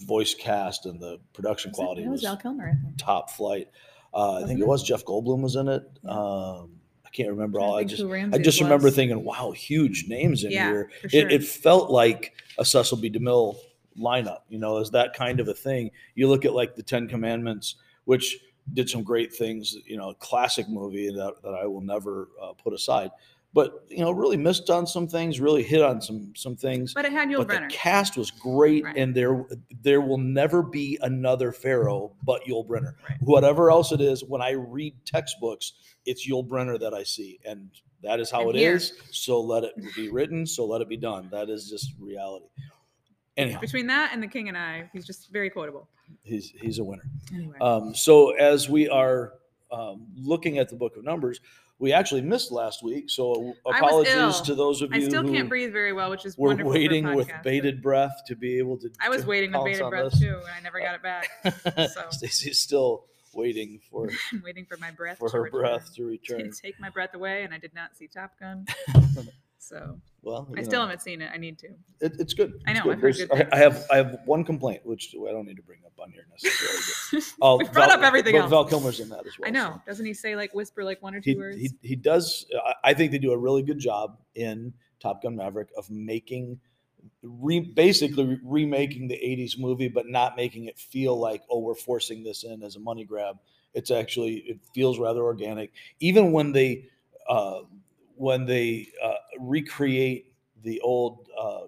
voice 0.06 0.34
cast 0.34 0.86
and 0.86 1.00
the 1.00 1.20
production 1.34 1.72
Was 1.72 1.78
it- 1.80 1.82
quality 1.82 2.04
That 2.04 2.10
was 2.10 2.22
was 2.24 2.38
Kilmer, 2.42 2.78
top 2.98 3.30
flight. 3.32 3.70
Uh, 4.14 4.42
I 4.44 4.48
think 4.48 4.60
it 4.60 4.64
it? 4.64 4.68
was 4.68 4.84
Jeff 4.84 5.04
Goldblum 5.06 5.42
was 5.42 5.56
in 5.56 5.68
it. 5.68 5.84
Um, 6.06 6.72
I 7.06 7.10
can't 7.12 7.30
remember 7.30 7.60
all. 7.60 7.76
I 7.76 7.84
just 7.84 8.02
I 8.04 8.38
just 8.38 8.60
remember 8.62 8.86
was. 8.86 8.96
thinking, 8.96 9.24
wow, 9.24 9.52
huge 9.52 10.06
names 10.08 10.44
in 10.44 10.52
Yeah, 10.52 10.68
here. 10.70 10.92
for 11.02 11.10
sure. 11.10 11.22
It, 11.22 11.32
it 11.34 11.44
felt 11.44 11.90
like 11.92 12.34
a 12.58 12.64
Cecil 12.66 12.98
B. 12.98 13.10
DeMille 13.10 13.56
lineup. 13.98 14.40
You 14.50 14.60
know, 14.60 14.78
is 14.78 14.90
that 14.92 15.14
kind 15.14 15.40
of 15.42 15.48
a 15.50 15.54
thing? 15.54 15.92
You 16.16 16.28
look 16.30 16.46
at 16.46 16.54
like 16.54 16.76
the 16.76 16.84
Ten 16.84 17.08
Commandments, 17.08 17.76
which 18.06 18.38
did 18.74 18.90
some 18.90 19.04
great 19.04 19.34
things. 19.34 19.76
You 19.86 19.98
know, 19.98 20.10
a 20.10 20.16
classic 20.16 20.68
movie 20.70 21.10
that, 21.10 21.34
that 21.44 21.54
I 21.54 21.66
will 21.66 21.82
never 21.82 22.30
uh, 22.42 22.54
put 22.54 22.74
aside. 22.74 23.12
But 23.56 23.86
you 23.90 24.00
know, 24.00 24.12
really 24.12 24.36
missed 24.38 24.70
on 24.70 24.86
some 24.86 25.08
things. 25.08 25.40
Really 25.40 25.64
hit 25.64 25.82
on 25.82 26.02
some 26.02 26.34
some 26.36 26.56
things 26.58 26.94
But 26.94 27.06
it 27.06 27.12
had 27.14 27.30
Yul 27.30 27.38
but 27.38 27.48
Brynner. 27.48 27.70
the 27.70 27.76
cast 27.76 28.18
was 28.18 28.30
great, 28.30 28.84
Right. 28.84 28.98
and 28.98 29.16
there 29.16 29.46
there 29.82 30.02
will 30.02 30.18
never 30.20 30.62
be 30.62 31.00
another 31.02 31.52
Pharaoh 31.54 32.12
but 32.24 32.44
Yul 32.44 32.68
Brynner. 32.68 32.94
Right. 33.10 33.18
Whatever 33.22 33.72
else 33.72 33.92
it 33.94 34.02
is, 34.02 34.24
when 34.26 34.42
I 34.42 34.52
read 34.52 34.94
textbooks, 35.06 35.74
it's 36.06 36.28
Yul 36.30 36.46
Brynner 36.48 36.78
that 36.80 36.94
I 36.94 37.04
see, 37.04 37.40
and 37.46 37.70
that 38.04 38.20
is 38.20 38.30
how 38.30 38.42
And 38.42 38.50
it 38.50 38.60
here. 38.60 38.76
is. 38.76 38.92
So 39.12 39.40
let 39.42 39.64
it 39.64 39.74
be 39.96 40.10
written. 40.10 40.46
So 40.46 40.66
let 40.66 40.82
it 40.82 40.90
be 40.90 40.98
done. 40.98 41.30
That 41.32 41.50
is 41.50 41.70
just 41.70 41.94
reality. 42.00 42.46
Anyhow, 43.38 43.60
Between 43.62 43.88
that 43.88 44.12
and 44.14 44.22
The 44.22 44.28
King 44.28 44.48
and 44.50 44.58
I, 44.58 44.90
he's 44.94 45.06
just 45.08 45.32
very 45.32 45.50
quotable. 45.50 45.88
he's 46.24 46.50
he's 46.62 46.80
a 46.80 46.84
winner. 46.84 47.04
Anyway. 47.34 47.58
Um, 47.62 47.96
so 47.96 48.32
as 48.32 48.70
we 48.70 48.88
are 48.90 49.34
um, 49.72 50.08
looking 50.16 50.58
at 50.58 50.68
the 50.70 50.76
Book 50.76 50.96
of 50.98 51.04
Numbers, 51.06 51.40
we 51.80 51.92
actually 51.92 52.22
missed 52.22 52.52
last 52.52 52.84
week. 52.84 53.10
So 53.10 53.54
apologies 53.66 54.42
to 54.42 54.56
those 54.56 54.82
of 54.82 54.92
I 54.94 54.98
you 54.98 55.06
I 55.06 55.10
still 55.10 55.24
who 55.24 55.34
can't 55.34 55.50
breathe 55.50 55.74
very 55.74 55.92
well, 55.94 56.10
which 56.10 56.26
is 56.26 56.38
were 56.38 56.48
wonderful 56.50 56.72
for 56.72 56.78
a 56.78 56.80
waiting 56.82 57.14
with 57.14 57.30
bated 57.44 57.82
breath 57.82 58.14
to 58.28 58.36
be 58.36 58.58
able 58.58 58.78
to. 58.78 58.90
I 59.02 59.10
was 59.10 59.24
to 59.24 59.28
waiting 59.28 59.52
with 59.52 59.66
bated 59.66 59.90
breath 59.90 60.12
this. 60.12 60.20
too, 60.22 60.38
and 60.40 60.50
I 60.58 60.62
never 60.62 60.80
got 60.80 60.96
it 60.96 61.04
back. 61.04 61.30
So- 61.94 62.10
Stacy's 62.12 62.60
still 62.60 63.06
waiting 63.34 63.80
for 63.92 64.10
I'm 64.32 64.42
waiting 64.46 64.66
for 64.66 64.78
my 64.78 64.92
breath 64.92 65.18
for 65.18 65.30
her 65.30 65.42
return. 65.42 65.60
breath 65.62 65.94
to 65.96 66.02
To 66.02 66.06
return. 66.06 66.52
take 66.62 66.80
my 66.80 66.90
breath 66.90 67.14
away, 67.14 67.44
and 67.44 67.54
I 67.54 67.58
did 67.58 67.74
not 67.74 67.98
see 67.98 68.08
Top 68.08 68.32
Gun. 68.40 68.66
So 69.66 70.00
Well, 70.22 70.48
I 70.56 70.62
still 70.62 70.74
know, 70.74 70.82
haven't 70.82 71.02
seen 71.02 71.22
it. 71.24 71.32
I 71.34 71.38
need 71.38 71.58
to. 71.60 71.68
It, 72.00 72.14
it's 72.20 72.36
good. 72.36 72.62
I 72.68 72.74
know, 72.74 72.84
good. 72.84 72.94
I've 72.94 73.02
heard 73.02 73.16
good 73.16 73.32
I, 73.32 73.48
I 73.52 73.58
have 73.58 73.86
I 73.92 73.98
have 73.98 74.20
one 74.26 74.44
complaint, 74.44 74.86
which 74.86 75.16
I 75.16 75.32
don't 75.32 75.48
need 75.48 75.56
to 75.56 75.64
bring 75.64 75.80
up 75.86 75.94
on 76.00 76.12
here 76.12 76.28
necessarily. 76.32 77.32
But, 77.40 77.58
we 77.58 77.64
brought 77.66 77.90
Val- 77.90 78.00
up 78.00 78.04
everything 78.04 78.34
but 78.34 78.42
else. 78.42 78.50
Val 78.52 78.66
Kilmer's 78.66 79.00
in 79.00 79.10
that 79.10 79.26
as 79.26 79.40
well. 79.40 79.50
I 79.50 79.52
so. 79.52 79.54
know. 79.54 79.82
Doesn't 79.88 80.06
he 80.06 80.14
say 80.14 80.36
like 80.36 80.54
whisper 80.54 80.84
like 80.84 81.02
one 81.02 81.16
or 81.16 81.20
two 81.20 81.32
he, 81.32 81.36
words? 81.36 81.58
he 81.58 81.72
he 81.82 81.96
does 81.96 82.46
I- 82.64 82.92
I 82.92 82.94
think 82.94 83.12
they 83.12 83.18
do 83.18 83.32
a 83.32 83.38
really 83.38 83.64
good 83.64 83.80
job 83.80 84.20
in 84.36 84.74
Top 85.00 85.24
Gun 85.24 85.36
Maverick 85.36 85.70
of 85.76 85.90
making 85.90 86.60
re, 87.24 87.60
basically 87.60 88.40
remaking 88.44 89.08
the 89.08 89.16
80s 89.16 89.58
movie 89.58 89.88
but 89.88 90.08
not 90.08 90.36
making 90.36 90.66
it 90.66 90.78
feel 90.78 91.20
like 91.20 91.42
oh 91.50 91.60
we're 91.60 91.74
forcing 91.76 92.24
this 92.24 92.44
in 92.44 92.62
as 92.64 92.76
a 92.76 92.80
money 92.80 93.04
grab 93.04 93.38
it's 93.74 93.92
actually 93.92 94.38
it 94.48 94.60
feels 94.74 95.00
rather 95.00 95.22
organic 95.22 95.72
even 96.00 96.32
when 96.32 96.52
they 96.52 96.86
uh, 97.28 97.62
when 98.16 98.46
they 98.46 98.88
uh, 99.04 99.15
recreate 99.40 100.34
the 100.64 100.80
old 100.82 101.30
uh, 101.38 101.62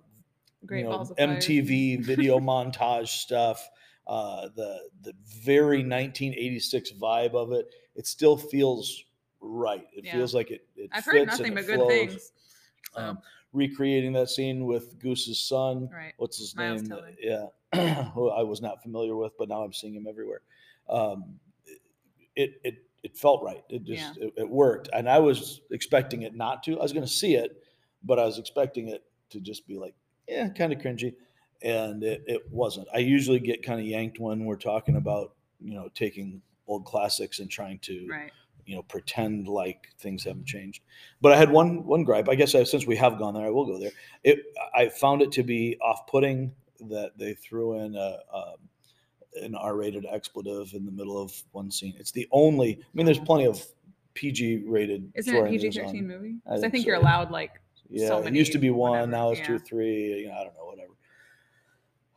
Great 0.65 0.79
you 0.79 0.83
know, 0.85 0.91
balls 0.97 1.11
of 1.11 1.17
fire. 1.17 1.35
MTV 1.37 2.03
video 2.03 2.39
montage 2.39 3.07
stuff, 3.09 3.69
uh, 4.07 4.49
the 4.55 4.89
the 5.03 5.13
very 5.25 5.77
1986 5.77 6.91
vibe 6.93 7.33
of 7.35 7.51
it, 7.53 7.67
it 7.95 8.07
still 8.07 8.37
feels 8.37 9.03
right. 9.39 9.87
It 9.93 10.05
Yeah. 10.05 10.13
feels 10.13 10.33
like 10.33 10.51
it. 10.51 10.67
it 10.75 10.89
I've 10.93 11.05
heard 11.05 11.27
nothing 11.27 11.53
but 11.53 11.65
good 11.65 11.75
flows. 11.75 12.09
things. 12.09 12.31
So, 12.93 13.01
Um, 13.01 13.19
recreating 13.53 14.13
that 14.13 14.29
scene 14.29 14.65
with 14.65 14.99
Goose's 14.99 15.39
son. 15.39 15.89
right. 15.93 16.13
What's 16.17 16.37
his 16.39 16.55
Miles 16.55 16.81
name? 16.81 16.89
Teller. 16.89 17.15
Yeah, 17.73 18.03
who 18.13 18.29
I 18.29 18.41
was 18.43 18.61
not 18.61 18.81
familiar 18.81 19.15
with, 19.15 19.33
but 19.37 19.47
now 19.49 19.61
I'm 19.63 19.73
seeing 19.73 19.93
him 19.93 20.07
everywhere. 20.07 20.41
Um, 20.89 21.39
it 22.35 22.59
it 22.63 22.86
it 23.07 23.17
felt 23.17 23.41
right. 23.43 23.63
It 23.69 23.83
just 23.83 24.17
it, 24.17 24.33
it 24.37 24.49
worked, 24.49 24.89
and 24.93 25.09
I 25.09 25.19
was 25.19 25.61
expecting 25.71 26.23
it 26.23 26.35
not 26.35 26.61
to. 26.63 26.77
I 26.77 26.83
was 26.83 26.93
going 26.93 27.05
to 27.05 27.11
see 27.11 27.35
it, 27.35 27.63
but 28.03 28.19
I 28.19 28.25
was 28.25 28.37
expecting 28.37 28.89
it 28.89 29.03
to 29.29 29.39
just 29.39 29.65
be 29.67 29.77
like, 29.77 29.95
yeah, 30.27 30.49
kind 30.49 30.73
of 30.73 30.79
cringy, 30.79 31.13
and 31.61 32.03
it, 32.03 32.23
it 32.27 32.41
wasn't. 32.51 32.87
I 32.93 32.99
usually 32.99 33.39
get 33.39 33.63
kind 33.63 33.79
of 33.79 33.85
yanked 33.85 34.19
when 34.19 34.45
we're 34.45 34.57
talking 34.57 34.97
about 34.97 35.33
you 35.59 35.73
know 35.73 35.89
taking 35.95 36.41
old 36.67 36.83
classics 36.85 37.39
and 37.39 37.49
trying 37.49 37.79
to 37.79 38.07
Right. 38.09 38.31
you 38.65 38.75
know 38.75 38.83
pretend 38.83 39.47
like 39.47 39.87
things 39.99 40.25
haven't 40.25 40.45
changed 40.45 40.81
but 41.21 41.31
i 41.31 41.37
had 41.37 41.49
one 41.49 41.85
one 41.85 42.03
gripe 42.03 42.27
i 42.29 42.35
guess 42.35 42.53
I, 42.53 42.63
since 42.65 42.85
we 42.85 42.97
have 42.97 43.17
gone 43.17 43.33
there 43.33 43.45
i 43.45 43.49
will 43.49 43.65
go 43.65 43.79
there 43.79 43.93
it 44.23 44.39
i 44.75 44.89
found 44.89 45.21
it 45.21 45.31
to 45.31 45.43
be 45.43 45.77
off-putting 45.81 46.53
that 46.89 47.17
they 47.17 47.33
threw 47.33 47.79
in 47.79 47.95
a, 47.95 48.19
um 48.31 48.57
an 49.43 49.55
r-rated 49.55 50.05
expletive 50.11 50.73
in 50.73 50.85
the 50.85 50.91
middle 50.91 51.21
of 51.21 51.33
one 51.51 51.69
scene 51.71 51.93
it's 51.97 52.11
the 52.11 52.27
only 52.31 52.79
i 52.81 52.85
mean 52.93 53.05
there's 53.05 53.19
plenty 53.19 53.45
of 53.45 53.63
pg 54.13 54.63
rated 54.67 55.11
Isn't 55.15 55.33
it 55.33 55.37
throwing 55.37 55.51
PG 55.51 55.67
those 55.67 55.77
on. 55.77 55.85
thirteen 55.85 56.07
movie? 56.07 56.35
I 56.45 56.49
'Cause 56.49 56.59
I 56.59 56.61
think 56.61 56.73
think 56.73 56.85
you're 56.87 56.95
allowed 56.95 57.31
like 57.31 57.51
yeah 57.89 58.07
so 58.07 58.17
it 58.23 58.33
used 58.33 58.51
to 58.51 58.57
be 58.57 58.69
one 58.69 58.91
whatever, 58.91 59.11
now 59.11 59.31
it's 59.31 59.45
two 59.45 59.53
yeah. 59.53 59.59
three 59.59 60.21
you 60.21 60.27
know 60.27 60.33
i 60.33 60.43
don't 60.43 60.55
know 60.55 60.65
whatever 60.65 60.91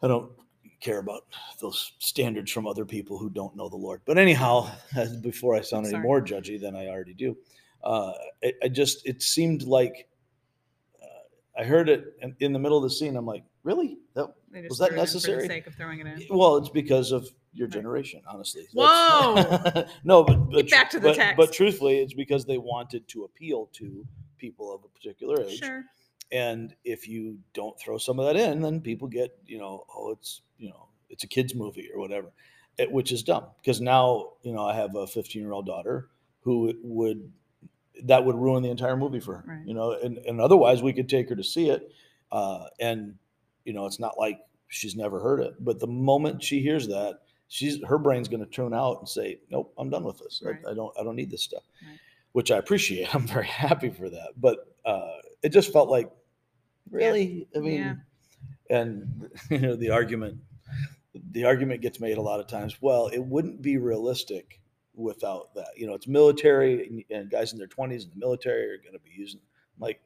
i 0.03 0.09
don't 0.09 0.33
care 0.81 0.99
about 0.99 1.27
those 1.61 1.93
standards 1.99 2.51
from 2.51 2.67
other 2.67 2.85
people 2.87 3.19
who 3.19 3.29
don't 3.31 3.55
know 3.55 3.69
the 3.69 3.77
lord 3.77 4.01
but 4.07 4.17
anyhow 4.19 4.69
before 5.21 5.55
i 5.55 5.61
sound 5.61 5.87
any 5.87 5.99
more 5.99 6.21
judgy 6.21 6.59
than 6.61 6.75
i 6.75 6.87
already 6.89 7.15
do 7.15 7.37
uh 7.85 8.13
it, 8.43 8.57
I 8.65 8.69
just 8.69 9.07
it 9.07 9.23
seemed 9.23 9.63
like 9.63 10.09
uh, 11.03 11.61
i 11.61 11.65
heard 11.65 11.89
it 11.89 12.17
in, 12.23 12.35
in 12.41 12.53
the 12.53 12.59
middle 12.59 12.79
of 12.79 12.83
the 12.83 12.91
scene 12.91 13.15
i'm 13.17 13.27
like 13.27 13.45
really 13.63 13.99
that 14.15 14.33
they 14.51 14.61
just 14.63 14.71
Was 14.71 14.79
that 14.79 14.89
threw 14.91 14.97
it 14.97 15.01
in 15.01 15.07
For 15.07 15.13
necessary? 15.15 15.43
the 15.43 15.47
sake 15.55 15.67
of 15.67 15.75
throwing 15.75 16.01
it 16.01 16.07
in. 16.07 16.23
well 16.31 16.57
it's 16.57 16.69
because 16.69 17.13
of 17.13 17.29
your 17.53 17.69
generation 17.69 18.23
honestly 18.29 18.67
Whoa! 18.73 19.35
That's- 19.37 19.91
no 20.05 20.23
but, 20.25 20.51
but 20.51 20.67
Get 20.67 20.71
back 20.71 20.91
to 20.91 21.01
the 21.01 21.09
but, 21.09 21.17
text. 21.17 21.37
but 21.37 21.53
truthfully 21.53 21.99
it's 21.99 22.15
because 22.15 22.45
they 22.45 22.59
wanted 22.59 23.07
to 23.09 23.25
appeal 23.25 23.69
to 23.75 24.07
people 24.39 24.75
of 24.75 24.83
a 24.85 24.89
particular 24.89 25.43
age 25.43 25.59
Sure. 25.59 25.85
and 26.33 26.75
if 26.85 27.09
you 27.09 27.39
don't 27.55 27.79
throw 27.79 27.99
some 27.99 28.19
of 28.19 28.27
that 28.27 28.37
in 28.37 28.61
then 28.63 28.81
people 28.81 29.09
get 29.09 29.37
you 29.47 29.59
know 29.59 29.85
oh 29.95 30.13
it's 30.13 30.43
you 30.59 30.69
know 30.69 30.87
it's 31.09 31.25
a 31.25 31.27
kids 31.29 31.55
movie 31.55 31.89
or 31.95 32.01
whatever 32.01 32.29
it, 32.79 32.91
which 32.91 33.11
is 33.13 33.23
dumb 33.23 33.47
because 33.61 33.81
now 33.81 34.31
you 34.43 34.53
know 34.53 34.65
i 34.65 34.75
have 34.75 34.95
a 34.95 35.07
15 35.07 35.43
year 35.43 35.53
old 35.53 35.67
daughter 35.67 36.09
who 36.43 36.73
would 36.83 37.31
that 38.05 38.25
would 38.25 38.37
ruin 38.37 38.63
the 38.63 38.71
entire 38.71 38.97
movie 38.97 39.21
for 39.21 39.35
her 39.39 39.45
Right. 39.47 39.67
you 39.67 39.75
know 39.75 39.93
and, 39.93 40.19
and 40.19 40.41
otherwise 40.41 40.83
we 40.83 40.93
could 40.93 41.09
take 41.09 41.29
her 41.29 41.37
to 41.37 41.45
see 41.45 41.69
it 41.69 41.91
uh, 42.33 42.67
and 42.79 43.17
you 43.65 43.73
know 43.73 43.87
it's 43.87 43.99
not 44.01 44.19
like 44.19 44.41
she's 44.69 44.95
never 44.97 45.21
heard 45.21 45.41
it 45.41 45.55
but 45.61 45.79
the 45.81 45.87
moment 45.87 46.43
she 46.43 46.61
hears 46.61 46.87
that 46.89 47.21
she's 47.49 47.83
her 47.85 47.99
brain's 47.99 48.29
going 48.29 48.45
to 48.45 48.51
tune 48.51 48.73
out 48.75 48.99
and 49.01 49.09
say 49.09 49.39
nope 49.51 49.73
i'm 49.79 49.91
done 49.91 50.05
with 50.05 50.19
this 50.19 50.43
Right. 50.45 50.57
I, 50.67 50.71
I 50.71 50.75
don't 50.75 50.93
i 50.99 51.03
don't 51.03 51.17
need 51.17 51.31
this 51.31 51.43
stuff 51.43 51.63
Right. 51.87 51.99
which 52.33 52.51
i 52.51 52.57
appreciate 52.59 53.15
i'm 53.15 53.27
very 53.27 53.47
happy 53.47 53.91
for 53.91 54.09
that 54.11 54.31
but 54.37 54.59
uh, 54.85 55.17
it 55.43 55.51
just 55.51 55.73
felt 55.73 55.89
like 55.89 56.11
really 56.91 57.47
i 57.55 57.59
mean 57.59 57.75
Yeah. 57.81 57.95
and 58.71 59.29
you 59.51 59.59
know 59.59 59.77
the 59.77 59.91
argument 59.91 60.39
the 61.33 61.45
argument 61.45 61.81
gets 61.83 61.99
made 62.01 62.19
a 62.19 62.23
lot 62.23 62.41
of 62.41 62.47
times 62.47 62.81
well 62.81 63.09
it 63.09 63.19
wouldn't 63.19 63.61
be 63.63 63.77
realistic 63.79 64.61
without 64.95 65.55
that 65.55 65.69
you 65.77 65.87
know 65.87 65.95
it's 65.95 66.07
military 66.07 66.87
and, 66.87 67.05
and 67.11 67.31
guys 67.31 67.53
in 67.53 67.59
their 67.59 67.69
20s 67.69 68.05
in 68.05 68.11
the 68.11 68.17
military 68.17 68.71
are 68.71 68.79
going 68.79 68.93
to 68.93 68.99
be 69.01 69.11
using 69.15 69.41
like 69.79 70.01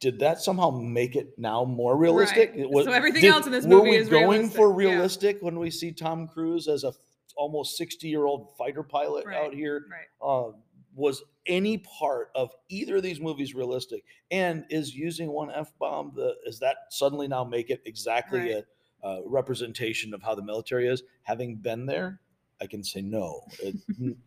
did 0.00 0.18
that 0.20 0.40
somehow 0.40 0.70
make 0.70 1.16
it 1.16 1.38
now 1.38 1.64
more 1.64 1.96
realistic 1.96 2.50
Right. 2.50 2.60
It 2.60 2.70
was- 2.70 2.84
So 2.84 2.92
everything 2.92 3.22
did- 3.22 3.32
else 3.32 3.46
in 3.46 3.52
this 3.52 3.64
movie 3.64 3.74
were 3.74 3.84
movie 3.84 3.90
we 3.96 3.96
is 4.02 4.08
going 4.08 4.50
for 4.50 4.72
realistic, 4.72 5.36
yeah. 5.36 5.44
when 5.44 5.58
we 5.58 5.70
see 5.70 5.92
tom 5.92 6.28
cruise 6.28 6.68
as 6.68 6.84
a 6.84 6.92
almost 7.36 7.76
60 7.76 8.08
year 8.08 8.24
old 8.24 8.56
fighter 8.56 8.82
pilot 8.82 9.26
Right. 9.26 9.36
out 9.36 9.54
here 9.54 9.86
Right. 9.90 10.06
uh, 10.26 10.52
was 10.94 11.22
any 11.46 11.76
part 11.78 12.30
of 12.34 12.50
either 12.70 12.96
of 12.96 13.02
these 13.02 13.20
movies 13.20 13.54
realistic? 13.54 14.02
And 14.30 14.64
is 14.70 14.94
using 14.94 15.30
one 15.30 15.50
f 15.50 15.70
bomb 15.78 16.12
the 16.14 16.36
is 16.46 16.58
that 16.60 16.76
suddenly 16.90 17.28
now 17.28 17.44
make 17.44 17.68
it 17.70 17.82
exactly 17.84 18.52
a, 18.52 18.64
uh 19.02 19.20
representation 19.26 20.14
of 20.14 20.22
how 20.22 20.34
the 20.34 20.42
military 20.42 20.88
is? 20.88 21.02
Having 21.24 21.56
been 21.56 21.84
there, 21.86 22.20
I 22.62 22.66
can 22.66 22.82
say 22.82 23.02
no, 23.02 23.42
it, 23.62 23.76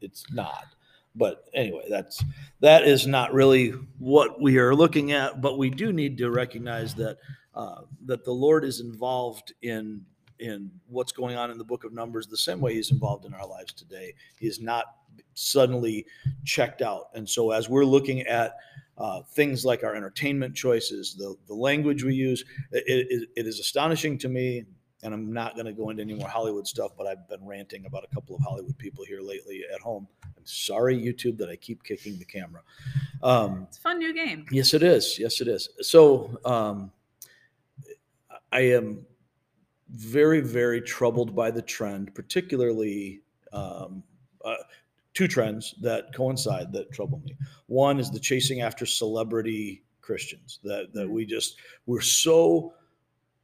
it's 0.01 0.31
not. 0.31 0.65
But 1.15 1.45
anyway, 1.53 1.85
that's 1.89 2.23
that 2.61 2.83
is 2.83 3.07
not 3.07 3.33
really 3.33 3.71
what 3.97 4.41
we 4.41 4.57
are 4.57 4.75
looking 4.75 5.11
at. 5.11 5.41
But 5.41 5.57
we 5.57 5.69
do 5.69 5.91
need 5.91 6.17
to 6.19 6.29
recognize 6.29 6.93
that 6.95 7.17
uh, 7.55 7.81
that 8.05 8.23
the 8.23 8.31
Lord 8.31 8.63
is 8.63 8.79
involved 8.79 9.53
in 9.61 10.05
in 10.39 10.71
what's 10.87 11.11
going 11.11 11.35
on 11.35 11.51
in 11.51 11.57
the 11.57 11.63
Book 11.63 11.83
of 11.83 11.93
Numbers 11.93 12.27
the 12.27 12.37
same 12.37 12.61
way 12.61 12.73
He's 12.73 12.91
involved 12.91 13.25
in 13.25 13.33
our 13.33 13.45
lives 13.45 13.73
today. 13.73 14.13
He 14.39 14.47
is 14.47 14.61
not 14.61 14.85
suddenly 15.33 16.05
checked 16.45 16.81
out. 16.81 17.09
And 17.13 17.27
so, 17.27 17.51
as 17.51 17.69
we're 17.69 17.85
looking 17.85 18.21
at 18.21 18.55
uh, 18.97 19.21
things 19.33 19.65
like 19.65 19.83
our 19.83 19.95
entertainment 19.95 20.55
choices, 20.55 21.15
the, 21.15 21.35
the 21.47 21.53
language 21.53 22.03
we 22.03 22.13
use, 22.13 22.43
it, 22.71 22.83
it, 22.87 23.29
it 23.35 23.47
is 23.47 23.59
astonishing 23.59 24.17
to 24.19 24.29
me. 24.29 24.65
And 25.01 25.13
I'm 25.13 25.31
not 25.31 25.55
going 25.55 25.65
to 25.65 25.71
go 25.71 25.89
into 25.89 26.03
any 26.03 26.13
more 26.13 26.27
Hollywood 26.27 26.67
stuff, 26.67 26.91
but 26.97 27.07
I've 27.07 27.27
been 27.29 27.45
ranting 27.45 27.85
about 27.85 28.03
a 28.03 28.13
couple 28.13 28.35
of 28.35 28.41
Hollywood 28.41 28.77
people 28.77 29.05
here 29.05 29.21
lately 29.21 29.63
at 29.73 29.79
home. 29.79 30.07
I'm 30.39 30.45
sorry, 30.45 30.97
YouTube, 30.97 31.37
that 31.37 31.49
I 31.49 31.57
keep 31.57 31.83
kicking 31.83 32.17
the 32.17 32.25
camera. 32.25 32.61
Um, 33.21 33.67
It's 33.67 33.77
a 33.77 33.81
fun 33.81 33.99
new 33.99 34.13
game. 34.13 34.45
Yes, 34.51 34.73
it 34.73 34.83
is. 34.83 35.19
Yes, 35.19 35.41
it 35.41 35.47
is. 35.47 35.69
So 35.81 36.39
um, 36.45 36.91
I 38.51 38.61
am 38.61 39.05
very, 39.89 40.39
very 40.39 40.81
troubled 40.81 41.35
by 41.35 41.51
the 41.51 41.61
trend, 41.61 42.15
particularly 42.15 43.21
um, 43.51 44.03
uh, 44.45 44.55
two 45.13 45.27
trends 45.27 45.75
that 45.81 46.13
coincide 46.13 46.71
that 46.71 46.91
trouble 46.91 47.21
me. 47.25 47.35
One 47.67 47.99
is 47.99 48.09
the 48.09 48.19
chasing 48.19 48.61
after 48.61 48.85
celebrity 48.85 49.83
Christians 50.01 50.59
that 50.63 50.93
that 50.93 51.07
we 51.07 51.25
just 51.25 51.57
we're 51.85 52.01
so 52.01 52.73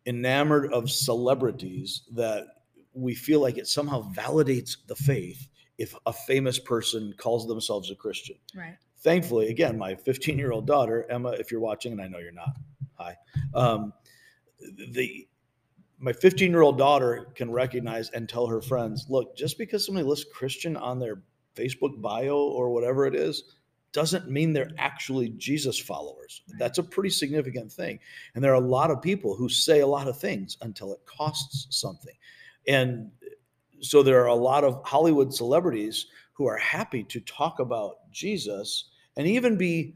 enamored 0.07 0.71
of 0.73 0.89
celebrities 0.89 2.03
that 2.11 2.45
we 2.93 3.13
feel 3.13 3.39
like 3.39 3.57
it 3.57 3.67
somehow 3.67 4.11
validates 4.13 4.77
the 4.87 4.95
faith 4.95 5.47
if 5.77 5.95
a 6.05 6.13
famous 6.13 6.59
person 6.59 7.13
calls 7.17 7.47
themselves 7.47 7.91
a 7.91 7.95
Christian 7.95 8.37
Right. 8.55 8.77
thankfully, 8.99 9.49
again, 9.49 9.77
my 9.77 9.95
15 9.95 10.37
year 10.37 10.51
old 10.51 10.65
daughter, 10.67 11.05
Emma, 11.09 11.31
if 11.31 11.51
you're 11.51 11.61
watching, 11.61 11.91
and 11.91 12.01
I 12.01 12.07
know 12.07 12.19
you're 12.19 12.31
not, 12.31 12.55
hi. 12.93 13.15
Um, 13.53 13.93
the 14.93 15.27
my 15.97 16.11
15 16.13 16.51
year 16.51 16.61
old 16.61 16.77
daughter 16.77 17.27
can 17.35 17.49
recognize 17.51 18.09
and 18.09 18.27
tell 18.27 18.47
her 18.47 18.61
friends, 18.61 19.05
look, 19.09 19.35
just 19.35 19.57
because 19.57 19.85
somebody 19.85 20.05
lists 20.05 20.25
Christian 20.33 20.75
on 20.75 20.99
their 20.99 21.21
Facebook 21.55 22.01
bio 22.01 22.35
or 22.37 22.69
whatever 22.69 23.05
it 23.05 23.15
is, 23.15 23.55
doesn't 23.93 24.29
mean 24.29 24.51
they're 24.51 24.71
actually 24.77 25.29
Jesus 25.29 25.79
followers. 25.79 26.41
Right. 26.49 26.59
That's 26.59 26.79
a 26.79 26.83
pretty 26.83 27.11
significant 27.11 27.71
thing. 27.71 27.99
And 28.33 28.43
there 28.43 28.51
are 28.51 28.55
a 28.61 28.67
lot 28.67 28.91
of 28.91 29.01
people 29.01 29.35
who 29.35 29.47
say 29.47 29.79
a 29.79 29.87
lot 29.87 30.09
of 30.09 30.19
things 30.19 30.57
until 30.61 30.93
it 30.93 30.99
costs 31.05 31.67
something. 31.69 32.13
And 32.67 33.09
so 33.81 34.03
there 34.03 34.21
are 34.21 34.27
a 34.27 34.35
lot 34.35 34.63
of 34.63 34.81
Hollywood 34.83 35.33
celebrities 35.33 36.07
who 36.33 36.45
are 36.47 36.57
happy 36.57 37.03
to 37.03 37.19
talk 37.21 37.59
about 37.59 38.11
Jesus 38.11 38.89
and 39.17 39.27
even 39.27 39.57
be 39.57 39.95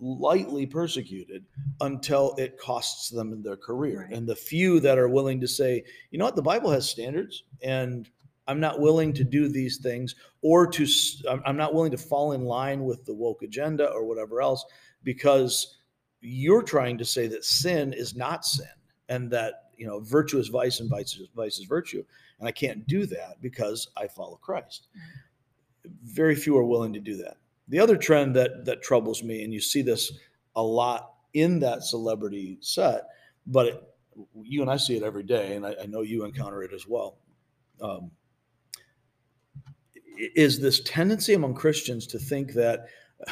lightly 0.00 0.64
persecuted 0.64 1.44
until 1.80 2.34
it 2.38 2.58
costs 2.58 3.10
them 3.10 3.32
in 3.32 3.42
their 3.42 3.56
career. 3.56 4.06
Right. 4.08 4.16
And 4.16 4.26
the 4.26 4.36
few 4.36 4.80
that 4.80 4.98
are 4.98 5.08
willing 5.08 5.40
to 5.40 5.48
say, 5.48 5.84
you 6.10 6.18
know 6.18 6.24
what, 6.24 6.36
the 6.36 6.42
Bible 6.42 6.70
has 6.70 6.88
standards 6.88 7.44
and 7.62 8.08
I'm 8.46 8.60
not 8.60 8.80
willing 8.80 9.12
to 9.12 9.24
do 9.24 9.48
these 9.48 9.76
things 9.78 10.14
or 10.40 10.66
to, 10.68 10.86
I'm 11.28 11.42
I'm 11.44 11.56
not 11.56 11.74
willing 11.74 11.90
to 11.90 11.98
fall 11.98 12.32
in 12.32 12.44
line 12.44 12.84
with 12.84 13.04
the 13.04 13.12
woke 13.12 13.42
agenda 13.42 13.90
or 13.90 14.04
whatever 14.04 14.40
else 14.40 14.64
because 15.02 15.78
you're 16.20 16.62
trying 16.62 16.96
to 16.98 17.04
say 17.04 17.26
that 17.28 17.44
sin 17.44 17.92
is 17.92 18.16
not 18.16 18.44
sin 18.44 18.66
and 19.08 19.30
that 19.30 19.70
you 19.76 19.86
know 19.86 20.00
virtue 20.00 20.38
is 20.38 20.48
vice 20.48 20.80
and 20.80 20.88
vice 20.88 21.14
is, 21.16 21.28
vice 21.36 21.58
is 21.58 21.66
virtue 21.66 22.02
and 22.38 22.48
i 22.48 22.52
can't 22.52 22.86
do 22.86 23.06
that 23.06 23.40
because 23.40 23.88
i 23.96 24.06
follow 24.06 24.36
christ. 24.36 24.88
Very 26.04 26.34
few 26.34 26.56
are 26.56 26.64
willing 26.64 26.92
to 26.92 27.00
do 27.00 27.16
that. 27.16 27.38
The 27.68 27.80
other 27.80 27.96
trend 27.96 28.36
that 28.36 28.64
that 28.66 28.82
troubles 28.82 29.22
me 29.22 29.42
and 29.42 29.52
you 29.52 29.60
see 29.60 29.82
this 29.82 30.12
a 30.56 30.62
lot 30.62 31.14
in 31.34 31.60
that 31.60 31.82
celebrity 31.82 32.58
set 32.60 33.04
but 33.46 33.66
it, 33.66 33.82
you 34.42 34.62
and 34.62 34.70
i 34.70 34.76
see 34.76 34.96
it 34.96 35.02
every 35.02 35.22
day 35.22 35.56
and 35.56 35.66
I, 35.66 35.74
I 35.82 35.86
know 35.86 36.02
you 36.02 36.24
encounter 36.24 36.62
it 36.62 36.72
as 36.72 36.86
well 36.86 37.18
um, 37.80 38.10
is 40.16 40.60
this 40.60 40.80
tendency 40.80 41.34
among 41.34 41.54
christians 41.54 42.06
to 42.08 42.18
think 42.18 42.54
that 42.54 42.86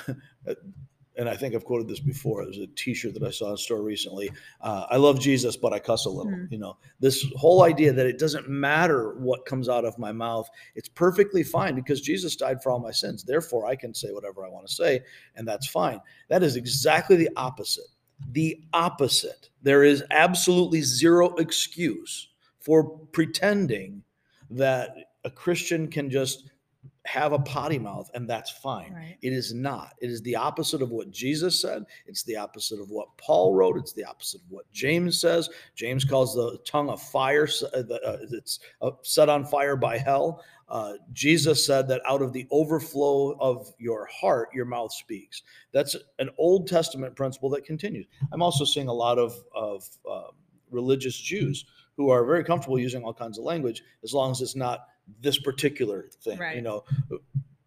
and 1.16 1.28
I 1.28 1.37
think 1.37 1.54
I've 1.54 1.64
quoted 1.64 1.88
this 1.88 2.00
before. 2.00 2.44
There's 2.44 2.58
a 2.58 2.66
T-shirt 2.66 3.14
that 3.14 3.23
I 3.23 3.30
saw 3.30 3.49
in 3.49 3.54
a 3.54 3.58
store 3.58 3.82
recently. 3.82 4.30
Uh, 4.61 4.87
I 4.90 4.96
love 4.96 5.18
Jesus, 5.18 5.56
but 5.56 5.73
I 5.73 5.78
cuss 5.78 6.04
a 6.04 6.11
little. 6.11 6.32
Mm-hmm. 6.32 6.52
You 6.52 6.58
know, 6.58 6.76
this 7.00 7.26
whole 7.37 7.62
idea 7.62 7.92
that 7.92 8.06
it 8.06 8.18
doesn't 8.18 8.49
matter 8.49 9.14
what 9.14 9.46
comes 9.46 9.68
out 9.68 9.85
of 9.85 9.99
my 9.99 10.12
mouth; 10.12 10.49
it's 10.75 10.88
perfectly 10.88 11.42
fine 11.42 11.75
because 11.75 12.00
Jesus 12.00 12.37
died 12.37 12.62
for 12.62 12.70
all 12.70 12.78
my 12.78 12.90
sins. 12.90 13.25
Therefore, 13.25 13.66
I 13.66 13.76
can 13.76 13.94
say 13.94 14.08
whatever 14.12 14.44
I 14.44 14.50
want 14.50 14.66
to 14.66 14.75
say, 14.75 15.00
and 15.37 15.46
that's 15.46 15.66
fine. 15.66 16.00
That 16.28 16.42
is 16.42 16.56
exactly 16.56 17.16
the 17.16 17.30
opposite. 17.37 17.88
The 18.32 18.62
opposite. 18.73 19.50
There 19.62 19.85
is 19.85 20.02
absolutely 20.11 20.82
zero 20.82 21.35
excuse 21.37 22.28
for 22.61 22.99
pretending 23.12 24.02
that 24.50 24.94
a 25.25 25.30
Christian 25.30 25.88
can 25.88 26.08
just 26.08 26.50
have 27.06 27.32
a 27.32 27.38
potty 27.38 27.78
mouth 27.78 28.10
and 28.14 28.28
that's 28.28 28.50
fine. 28.50 28.92
Right. 28.92 29.16
It 29.22 29.32
is 29.32 29.54
not. 29.54 29.94
It 30.00 30.10
is 30.10 30.20
the 30.22 30.36
opposite 30.36 30.82
of 30.82 30.90
what 30.90 31.10
Jesus 31.10 31.60
said. 31.60 31.84
It's 32.06 32.25
the 32.25 32.36
opposite 32.36 32.80
of 32.80 32.90
what 32.90 33.08
Paul 33.16 33.54
wrote. 33.54 33.76
It's 33.76 33.92
the 33.92 34.04
opposite 34.04 34.42
of 34.42 34.50
what 34.50 34.70
James 34.72 35.20
says. 35.20 35.48
James 35.75 36.04
calls 36.04 36.34
the 36.34 36.58
tongue 36.66 36.90
a 36.90 36.96
fire. 36.96 37.48
Uh, 37.62 37.78
uh, 37.78 38.18
it's 38.32 38.58
uh, 38.82 38.90
set 39.02 39.28
on 39.28 39.44
fire 39.44 39.76
by 39.76 39.98
hell. 39.98 40.42
Uh, 40.68 40.94
Jesus 41.12 41.64
said 41.64 41.86
that 41.88 42.02
out 42.08 42.22
of 42.22 42.32
the 42.32 42.46
overflow 42.50 43.36
of 43.38 43.72
your 43.78 44.06
heart, 44.06 44.48
your 44.52 44.64
mouth 44.64 44.92
speaks. 44.92 45.42
That's 45.72 45.94
an 46.18 46.30
Old 46.38 46.66
Testament 46.66 47.14
principle 47.14 47.50
that 47.50 47.64
continues. 47.64 48.06
I'm 48.32 48.42
also 48.42 48.64
seeing 48.64 48.88
a 48.88 48.92
lot 48.92 49.18
of, 49.18 49.36
of 49.54 49.88
um, 50.10 50.30
religious 50.70 51.16
Jews 51.16 51.66
who 51.96 52.10
are 52.10 52.25
very 52.25 52.42
comfortable 52.42 52.78
using 52.78 53.04
all 53.04 53.14
kinds 53.14 53.38
of 53.38 53.44
language 53.44 53.82
as 54.02 54.12
long 54.12 54.32
as 54.32 54.40
it's 54.40 54.56
not 54.56 54.88
this 55.20 55.38
particular 55.38 56.08
thing, 56.22 56.38
right. 56.38 56.56
you 56.56 56.62
know. 56.62 56.84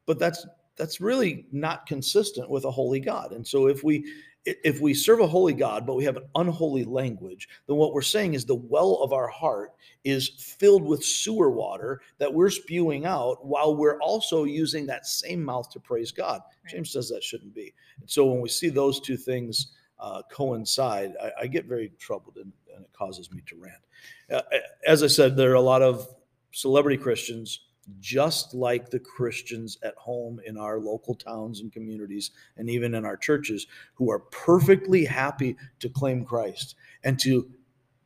But 0.05 0.19
that's 0.19 0.45
that's 0.75 1.01
really 1.01 1.45
not 1.51 1.85
consistent 1.85 2.49
with 2.49 2.65
a 2.65 2.71
holy 2.71 2.99
God. 2.99 3.33
And 3.33 3.45
so 3.45 3.67
if 3.67 3.83
we 3.83 4.05
if 4.45 4.79
we 4.79 4.93
serve 4.93 5.19
a 5.19 5.27
holy 5.27 5.53
God, 5.53 5.85
but 5.85 5.95
we 5.95 6.05
have 6.05 6.15
an 6.15 6.27
unholy 6.35 6.85
language, 6.85 7.49
then 7.67 7.75
what 7.75 7.93
we're 7.93 8.01
saying 8.01 8.33
is 8.33 8.45
the 8.45 8.55
well 8.55 8.95
of 9.03 9.11
our 9.11 9.27
heart 9.27 9.73
is 10.05 10.29
filled 10.29 10.83
with 10.83 11.03
sewer 11.03 11.51
water 11.51 12.01
that 12.17 12.33
we're 12.33 12.49
spewing 12.49 13.05
out 13.05 13.45
while 13.45 13.75
we're 13.75 13.99
also 13.99 14.45
using 14.45 14.85
that 14.85 15.05
same 15.05 15.43
mouth 15.43 15.69
to 15.71 15.79
praise 15.79 16.11
God. 16.11 16.41
Right. 16.63 16.73
James 16.73 16.91
says 16.91 17.09
that 17.09 17.23
shouldn't 17.23 17.53
be. 17.53 17.73
And 17.99 18.09
so 18.09 18.25
when 18.25 18.41
we 18.41 18.49
see 18.49 18.69
those 18.69 19.01
two 19.01 19.17
things 19.17 19.73
uh, 19.99 20.21
coincide, 20.31 21.13
I, 21.21 21.41
I, 21.41 21.47
get 21.47 21.65
very 21.65 21.91
troubled 21.99 22.37
and, 22.37 22.53
and, 22.73 22.85
it 22.85 22.93
causes 22.93 23.29
me 23.31 23.43
to 23.47 23.57
rant. 23.57 23.83
Uh, 24.31 24.57
as 24.87 25.03
I 25.03 25.07
said, 25.07 25.35
there 25.35 25.51
are 25.51 25.55
a 25.55 25.61
lot 25.61 25.81
of 25.81 26.07
celebrity 26.51 26.97
Christians, 26.97 27.61
just 27.99 28.53
like 28.53 28.89
the 28.89 28.99
Christians 28.99 29.77
at 29.83 29.95
home 29.95 30.39
in 30.45 30.57
our 30.57 30.79
local 30.79 31.15
towns 31.15 31.59
and 31.59 31.71
communities, 31.71 32.31
and 32.57 32.69
even 32.69 32.93
in 32.93 33.05
our 33.05 33.17
churches, 33.17 33.67
who 33.95 34.11
are 34.11 34.19
perfectly 34.19 35.05
happy 35.05 35.55
to 35.79 35.89
claim 35.89 36.25
Christ 36.25 36.75
and 37.03 37.19
to 37.21 37.49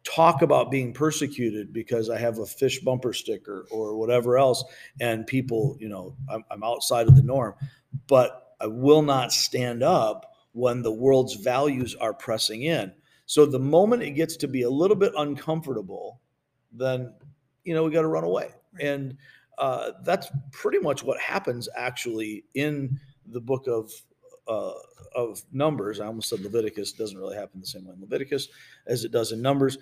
talk 0.03 0.41
about 0.41 0.71
being 0.71 0.93
persecuted 0.93 1.71
because 1.73 2.09
I 2.09 2.17
have 2.17 2.39
a 2.39 2.45
fish 2.45 2.79
bumper 2.79 3.13
sticker 3.13 3.65
or 3.71 3.95
whatever 3.95 4.37
else, 4.37 4.63
and 4.99 5.25
people, 5.25 5.77
you 5.79 5.89
know, 5.89 6.15
I'm, 6.29 6.43
I'm 6.51 6.63
outside 6.63 7.07
of 7.07 7.15
the 7.15 7.23
norm, 7.23 7.55
but 8.07 8.55
I 8.59 8.67
will 8.67 9.01
not 9.01 9.31
stand 9.31 9.83
up 9.83 10.33
when 10.53 10.81
the 10.81 10.91
world's 10.91 11.35
values 11.35 11.95
are 11.95 12.13
pressing 12.13 12.63
in. 12.63 12.93
So 13.25 13.45
the 13.45 13.59
moment 13.59 14.03
it 14.03 14.11
gets 14.11 14.37
to 14.37 14.47
be 14.47 14.63
a 14.63 14.69
little 14.69 14.95
bit 14.95 15.13
uncomfortable, 15.17 16.21
then 16.71 17.13
you 17.63 17.73
know, 17.73 17.83
we 17.83 17.91
got 17.91 18.01
to 18.01 18.07
run 18.07 18.23
away. 18.23 18.49
And 18.79 19.17
uh, 19.57 19.91
that's 20.03 20.27
pretty 20.51 20.79
much 20.79 21.03
what 21.03 21.19
happens 21.19 21.69
actually 21.75 22.45
in 22.53 22.99
the 23.27 23.41
book 23.41 23.67
of 23.67 23.91
uh, 24.47 24.73
of 25.15 25.41
Numbers. 25.51 25.99
I 25.99 26.07
almost 26.07 26.29
said 26.29 26.41
Leviticus 26.41 26.91
doesn't 26.91 27.17
really 27.17 27.35
happen 27.35 27.59
the 27.59 27.67
same 27.67 27.85
way 27.85 27.93
in 27.93 28.01
Leviticus 28.01 28.49
as 28.87 29.03
it 29.03 29.11
does 29.11 29.31
in 29.31 29.41
Numbers. 29.41 29.77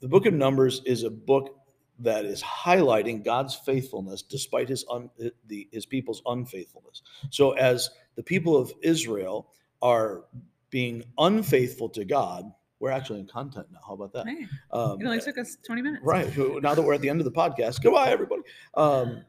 The 0.00 0.08
book 0.08 0.26
of 0.26 0.34
Numbers 0.34 0.82
is 0.86 1.02
a 1.02 1.10
book 1.10 1.58
that 1.98 2.24
is 2.24 2.42
highlighting 2.42 3.24
God's 3.24 3.54
faithfulness 3.54 4.22
despite 4.22 4.68
his 4.68 4.84
un, 4.90 5.10
the 5.46 5.68
his 5.72 5.86
people's 5.86 6.22
unfaithfulness. 6.26 7.02
So 7.30 7.52
as 7.52 7.90
the 8.16 8.22
people 8.22 8.56
of 8.56 8.72
Israel 8.82 9.48
are 9.80 10.24
being 10.70 11.04
unfaithful 11.18 11.88
to 11.90 12.04
God, 12.04 12.50
we're 12.82 12.90
actually 12.90 13.20
in 13.20 13.26
content 13.28 13.64
now. 13.70 13.78
How 13.86 13.94
about 13.94 14.12
that? 14.12 14.26
Hey, 14.26 14.44
um, 14.72 15.00
it 15.00 15.04
only 15.04 15.20
took 15.20 15.38
us 15.38 15.56
20 15.64 15.82
minutes. 15.82 16.04
Right. 16.04 16.26
Now 16.36 16.74
that 16.74 16.82
we're 16.82 16.94
at 16.94 17.00
the 17.00 17.08
end 17.08 17.20
of 17.20 17.24
the 17.24 17.30
podcast, 17.30 17.80
goodbye, 17.80 18.10
everybody. 18.10 18.42
Um, 18.74 19.24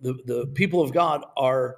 the, 0.00 0.14
the 0.24 0.46
people 0.54 0.80
of 0.80 0.90
God 0.90 1.22
are 1.36 1.76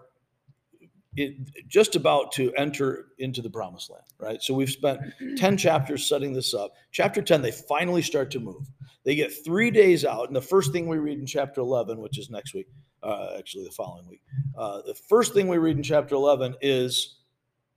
it, 1.17 1.35
just 1.67 1.97
about 1.97 2.31
to 2.35 2.55
enter 2.55 3.07
into 3.19 3.43
the 3.43 3.51
promised 3.51 3.91
land, 3.91 4.05
right? 4.21 4.41
So 4.41 4.55
we've 4.55 4.71
spent 4.71 5.01
10 5.37 5.57
chapters 5.57 6.09
setting 6.09 6.33
this 6.33 6.55
up. 6.55 6.75
Chapter 6.93 7.21
10, 7.21 7.43
they 7.43 7.51
finally 7.51 8.01
start 8.01 8.31
to 8.31 8.39
move. 8.39 8.71
They 9.03 9.17
get 9.17 9.33
three 9.45 9.73
days 9.73 10.05
out. 10.05 10.29
And 10.29 10.37
the 10.37 10.41
first 10.41 10.71
thing 10.71 10.87
we 10.87 10.99
read 10.99 11.19
in 11.19 11.27
chapter 11.27 11.61
11, 11.61 11.99
which 11.99 12.21
is 12.21 12.31
next 12.31 12.55
week, 12.55 12.69
uh, 13.03 13.31
actually 13.37 13.65
the 13.65 13.73
following 13.73 14.09
week, 14.09 14.23
uh, 14.57 14.83
the 14.83 14.95
first 14.95 15.35
thing 15.35 15.49
we 15.49 15.59
read 15.59 15.77
in 15.77 15.83
chapter 15.83 16.15
11 16.15 16.55
is 16.63 17.17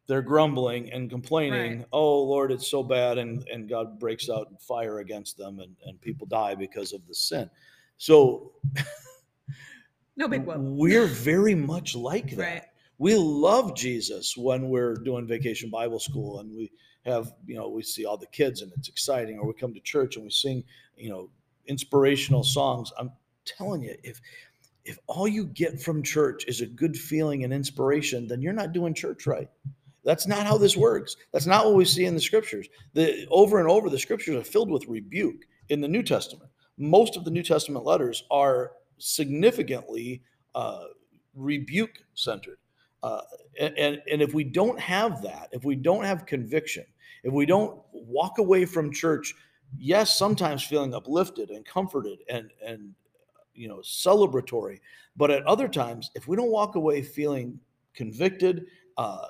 they're 0.07 0.21
grumbling 0.21 0.91
and 0.91 1.09
complaining, 1.09 1.79
right. 1.79 1.87
oh 1.91 2.23
Lord, 2.23 2.51
it's 2.51 2.67
so 2.67 2.81
bad, 2.81 3.17
and, 3.17 3.45
and 3.49 3.69
God 3.69 3.99
breaks 3.99 4.29
out 4.29 4.47
in 4.49 4.57
fire 4.57 4.99
against 4.99 5.37
them 5.37 5.59
and, 5.59 5.75
and 5.85 5.99
people 6.01 6.25
die 6.25 6.55
because 6.55 6.93
of 6.93 7.05
the 7.07 7.13
sin. 7.13 7.49
So 7.97 8.53
no 10.15 10.27
big 10.27 10.45
whoop. 10.45 10.57
We're 10.59 11.07
very 11.07 11.55
much 11.55 11.95
like 11.95 12.31
that. 12.31 12.37
Right. 12.37 12.63
We 12.99 13.15
love 13.15 13.75
Jesus 13.75 14.35
when 14.35 14.69
we're 14.69 14.95
doing 14.95 15.27
vacation 15.27 15.69
Bible 15.69 15.99
school 15.99 16.39
and 16.39 16.55
we 16.55 16.71
have, 17.05 17.33
you 17.45 17.55
know, 17.55 17.69
we 17.69 17.83
see 17.83 18.05
all 18.05 18.17
the 18.17 18.27
kids 18.27 18.61
and 18.61 18.71
it's 18.75 18.89
exciting, 18.89 19.37
or 19.37 19.47
we 19.47 19.53
come 19.53 19.73
to 19.73 19.79
church 19.81 20.15
and 20.15 20.25
we 20.25 20.31
sing, 20.31 20.63
you 20.95 21.09
know, 21.09 21.29
inspirational 21.67 22.43
songs. 22.43 22.91
I'm 22.97 23.11
telling 23.45 23.83
you, 23.83 23.95
if 24.03 24.21
if 24.85 24.97
all 25.07 25.27
you 25.27 25.45
get 25.47 25.81
from 25.81 26.01
church 26.01 26.45
is 26.47 26.61
a 26.61 26.65
good 26.65 26.95
feeling 26.95 27.43
and 27.43 27.53
inspiration, 27.53 28.25
then 28.25 28.41
you're 28.41 28.53
not 28.53 28.71
doing 28.71 28.93
church 28.93 29.27
right. 29.27 29.49
That's 30.07 30.25
not 30.25 30.47
how 30.47 30.57
this 30.57 30.77
works. 30.77 31.17
That's 31.33 31.45
not 31.45 31.65
what 31.65 31.75
we 31.75 31.83
see 31.83 32.05
in 32.05 32.15
the 32.15 32.21
scriptures. 32.21 32.69
The 32.93 33.27
over 33.29 33.59
and 33.59 33.67
over 33.67 33.89
the 33.89 33.99
scriptures 33.99 34.37
are 34.37 34.43
filled 34.43 34.71
with 34.71 34.87
rebuke 34.87 35.43
in 35.67 35.81
the 35.81 35.87
New 35.89 36.01
Testament. 36.01 36.49
Most 36.77 37.17
of 37.17 37.25
the 37.25 37.29
New 37.29 37.43
Testament 37.43 37.83
letters 37.83 38.23
are 38.31 38.71
significantly 38.99 40.21
uh, 40.55 40.85
rebuke 41.35 41.97
centered. 42.13 42.57
Uh, 43.03 43.19
and, 43.59 44.01
and 44.09 44.21
if 44.21 44.33
we 44.33 44.45
don't 44.45 44.79
have 44.79 45.21
that, 45.23 45.49
if 45.51 45.65
we 45.65 45.75
don't 45.75 46.05
have 46.05 46.25
conviction, 46.25 46.85
if 47.25 47.33
we 47.33 47.45
don't 47.45 47.77
walk 47.91 48.37
away 48.37 48.63
from 48.63 48.93
church, 48.93 49.35
yes, 49.77 50.17
sometimes 50.17 50.63
feeling 50.63 50.93
uplifted 50.93 51.49
and 51.49 51.65
comforted 51.65 52.19
and 52.29 52.49
and 52.65 52.93
you 53.53 53.67
know 53.67 53.79
celebratory, 53.79 54.79
but 55.17 55.31
at 55.31 55.45
other 55.45 55.67
times, 55.67 56.11
if 56.15 56.29
we 56.29 56.37
don't 56.37 56.51
walk 56.51 56.75
away 56.75 57.01
feeling 57.01 57.59
convicted, 57.93 58.67
uh, 58.97 59.27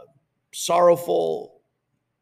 sorrowful, 0.57 1.61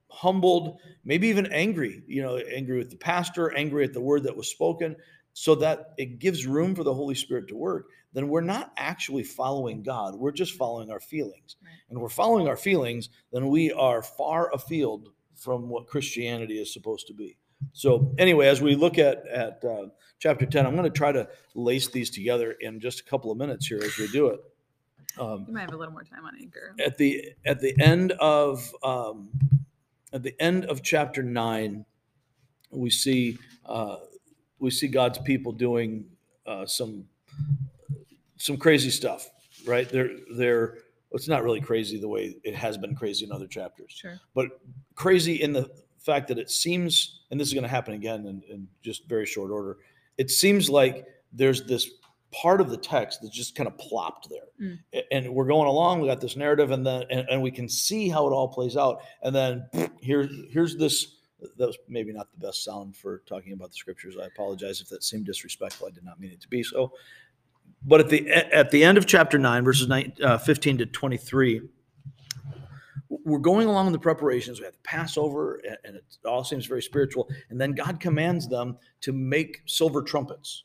humbled, 0.10 0.80
maybe 1.06 1.28
even 1.28 1.45
angry, 1.54 2.04
you 2.06 2.21
know, 2.21 2.38
angry 2.38 2.78
with 2.78 2.89
the 2.89 2.98
pastor, 2.98 3.56
angry 3.56 3.86
at 3.86 3.93
the 3.93 4.02
word 4.02 4.24
that 4.24 4.36
was 4.36 4.50
spoken, 4.50 4.95
so 5.32 5.56
that 5.56 5.93
it 5.98 6.19
gives 6.19 6.45
room 6.45 6.76
for 6.76 6.84
the 6.84 6.93
Holy 6.93 7.15
Spirit 7.15 7.48
to 7.48 7.56
work, 7.56 7.88
then 8.13 8.28
we're 8.28 8.41
not 8.41 8.71
actually 8.78 9.24
following 9.24 9.84
God. 9.84 10.15
We're 10.15 10.32
just 10.32 10.54
following 10.54 10.91
our 10.91 11.00
feelings. 11.00 11.56
Right. 11.63 11.71
And 11.89 12.00
we're 12.00 12.10
following 12.10 12.48
our 12.48 12.58
feelings, 12.58 13.10
then 13.32 13.48
we 13.48 13.71
are 13.71 14.02
far 14.02 14.54
afield 14.54 15.10
from 15.36 15.69
what 15.69 15.88
Christianity 15.88 16.60
is 16.60 16.74
supposed 16.74 17.08
to 17.08 17.13
be. 17.13 17.38
So 17.71 18.13
anyway, 18.17 18.48
as 18.48 18.62
we 18.62 18.76
look 18.76 18.98
at 18.98 19.26
at 19.28 19.63
uh, 19.63 19.88
chapter 20.19 20.45
ten, 20.45 20.65
I'm 20.65 20.76
going 20.76 20.91
to 20.91 20.98
try 20.98 21.12
to 21.13 21.28
lace 21.54 21.88
these 21.89 22.10
together 22.10 22.52
in 22.60 22.80
just 22.80 23.00
a 23.00 23.04
couple 23.04 23.32
of 23.32 23.38
minutes 23.38 23.67
here 23.67 23.82
as 23.82 23.98
we 23.98 24.08
do 24.10 24.28
it. 24.28 24.39
Um, 25.19 25.45
you 25.47 25.54
might 25.54 25.62
have 25.62 25.73
a 25.73 25.78
little 25.78 25.93
more 25.93 26.04
time 26.04 26.25
on 26.25 26.34
Anchor. 26.39 26.75
At 26.84 26.97
the 26.97 27.32
at 27.45 27.60
the 27.60 27.75
end 27.82 28.12
of 28.13 28.69
um, 28.84 29.30
at 30.13 30.23
the 30.23 30.36
end 30.41 30.65
of 30.65 30.82
chapter 30.84 31.23
nine, 31.23 31.86
we 32.71 32.89
see 32.89 33.38
uh, 33.65 33.97
we 34.60 34.71
see 34.71 34.88
God's 34.88 35.19
people 35.19 35.51
doing 35.51 36.06
uh, 36.45 36.65
some 36.65 37.06
some 38.38 38.58
crazy 38.58 38.89
stuff. 38.89 39.30
Right? 39.65 39.88
They're 39.89 40.12
they're 40.36 40.78
it's 41.12 41.28
not 41.28 41.43
really 41.43 41.62
crazy 41.62 41.97
the 41.99 42.10
way 42.10 42.36
it 42.43 42.56
has 42.56 42.78
been 42.78 42.93
crazy 42.95 43.25
in 43.25 43.32
other 43.32 43.47
chapters, 43.47 43.93
Sure. 43.93 44.19
but 44.34 44.60
crazy 44.95 45.41
in 45.41 45.54
the 45.54 45.69
fact 45.97 46.28
that 46.28 46.38
it 46.38 46.49
seems, 46.51 47.21
and 47.32 47.39
this 47.39 47.47
is 47.47 47.54
going 47.54 47.63
to 47.63 47.69
happen 47.69 47.93
again 47.93 48.28
in, 48.28 48.43
in 48.49 48.67
just 48.84 49.08
very 49.08 49.25
short 49.25 49.49
order. 49.49 49.78
It 50.17 50.30
seems 50.30 50.69
like 50.69 51.06
there's 51.32 51.63
this 51.65 51.89
part 52.41 52.62
of 52.62 52.69
the 52.69 52.78
text 52.78 53.19
that's 53.21 53.36
just 53.36 53.56
kind 53.56 53.67
of 53.67 53.78
plopped 53.78 54.30
there, 54.30 54.45
Mm. 54.62 54.80
And 55.12 55.34
we're 55.34 55.48
going 55.48 55.67
along. 55.67 56.02
We 56.02 56.08
got 56.08 56.21
this 56.21 56.36
narrative, 56.36 56.71
and 56.71 56.86
then 56.86 57.04
and, 57.10 57.28
and 57.30 57.41
we 57.41 57.52
can 57.52 57.67
see 57.67 58.08
how 58.08 58.28
it 58.28 58.32
all 58.32 58.48
plays 58.48 58.78
out, 58.78 59.02
and 59.21 59.36
then 59.36 59.67
here's 60.00 60.30
here's 60.50 60.78
this. 60.78 61.17
That 61.58 61.67
was 61.67 61.78
maybe 61.89 62.13
not 62.13 62.32
the 62.32 62.38
best 62.38 62.63
sound 62.63 62.95
for 62.95 63.21
talking 63.28 63.54
about 63.54 63.69
the 63.69 63.76
scriptures. 63.76 64.15
I 64.21 64.26
apologize 64.26 64.82
if 64.82 64.88
that 64.89 65.04
seemed 65.04 65.26
disrespectful. 65.26 65.88
I 65.88 65.91
did 65.91 66.06
not 66.06 66.19
mean 66.19 66.32
it 66.32 66.41
to 66.41 66.48
be 66.48 66.63
so. 66.63 66.93
But 67.84 68.00
at 68.00 68.10
the 68.10 68.30
at 68.30 68.71
the 68.71 68.84
end 68.84 68.98
of 68.98 69.06
chapter 69.06 69.38
nine, 69.38 69.63
verses 69.63 69.88
nine, 69.88 70.13
uh, 70.24 70.38
fifteen 70.38 70.78
to 70.78 70.86
twenty 70.86 71.17
three, 71.17 71.62
we're 73.10 73.39
going 73.39 73.67
along 73.67 73.88
in 73.88 73.93
the 73.93 74.00
preparations. 74.00 74.60
We 74.60 74.65
have 74.65 74.74
the 74.74 74.80
Passover, 74.84 75.62
and 75.84 75.95
it 75.95 76.06
all 76.26 76.43
seems 76.43 76.65
very 76.65 76.82
spiritual. 76.82 77.30
And 77.50 77.60
then 77.60 77.74
God 77.74 78.00
commands 78.00 78.48
them 78.48 78.78
to 79.02 79.12
make 79.12 79.62
silver 79.65 80.02
trumpets. 80.02 80.63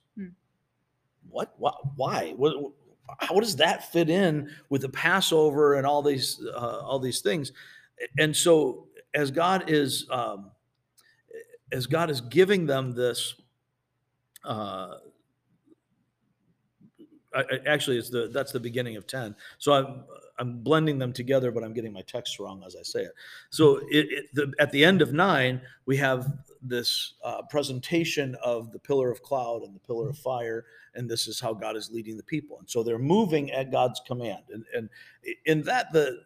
Hmm. 1.31 1.53
What? 1.59 1.77
Why? 1.97 2.35
What, 2.37 2.73
how 3.19 3.41
does 3.41 3.57
that 3.57 3.91
fit 3.91 4.09
in 4.09 4.51
with 4.69 4.83
the 4.83 4.89
Passover 4.89 5.75
and 5.75 5.87
all 5.87 6.03
these 6.03 6.45
uh, 6.55 6.81
all 6.83 6.99
these 6.99 7.21
things? 7.21 7.53
And 8.19 8.35
so, 8.35 8.87
as 9.15 9.31
God 9.31 9.65
is 9.69 10.07
um, 10.11 10.51
as 11.73 11.87
God 11.87 12.11
is 12.11 12.21
giving 12.21 12.67
them 12.67 12.95
this. 12.95 13.35
Uh, 14.45 14.95
I, 17.35 17.45
actually, 17.67 17.99
it's 17.99 18.11
the 18.11 18.29
that's 18.33 18.53
the 18.53 18.61
beginning 18.61 18.97
of 18.97 19.07
ten. 19.07 19.37
So 19.59 19.73
I'm 19.73 20.05
I'm 20.41 20.59
blending 20.59 20.99
them 20.99 21.13
together, 21.13 21.53
but 21.53 21.63
I'm 21.63 21.73
getting 21.73 21.93
my 21.93 22.03
text 22.03 22.39
wrong 22.41 22.63
as 22.67 22.75
I 22.75 22.83
say 22.83 23.03
it. 23.03 23.13
So 23.51 23.77
it, 23.91 24.07
it 24.11 24.25
the, 24.35 24.53
at 24.59 24.73
the 24.73 24.85
end 24.85 25.03
of 25.03 25.13
nine, 25.13 25.61
we 25.87 25.97
have 25.99 26.33
this 26.63 27.15
uh, 27.25 27.43
presentation 27.43 28.37
of 28.43 28.73
the 28.73 28.79
pillar 28.79 29.11
of 29.11 29.23
cloud 29.23 29.63
and 29.63 29.75
the 29.75 29.81
pillar 29.81 30.09
of 30.09 30.19
fire, 30.19 30.65
and 30.95 31.09
this 31.09 31.29
is 31.29 31.39
how 31.39 31.55
God 31.55 31.77
is 31.77 31.91
leading 31.91 32.17
the 32.17 32.23
people. 32.23 32.59
And 32.59 32.69
so 32.69 32.83
they're 32.83 32.99
moving 32.99 33.51
at 33.53 33.71
God's 33.71 34.01
command, 34.07 34.45
and 34.53 34.65
and 34.75 34.89
in 35.47 35.63
that 35.63 35.93
the 35.93 36.23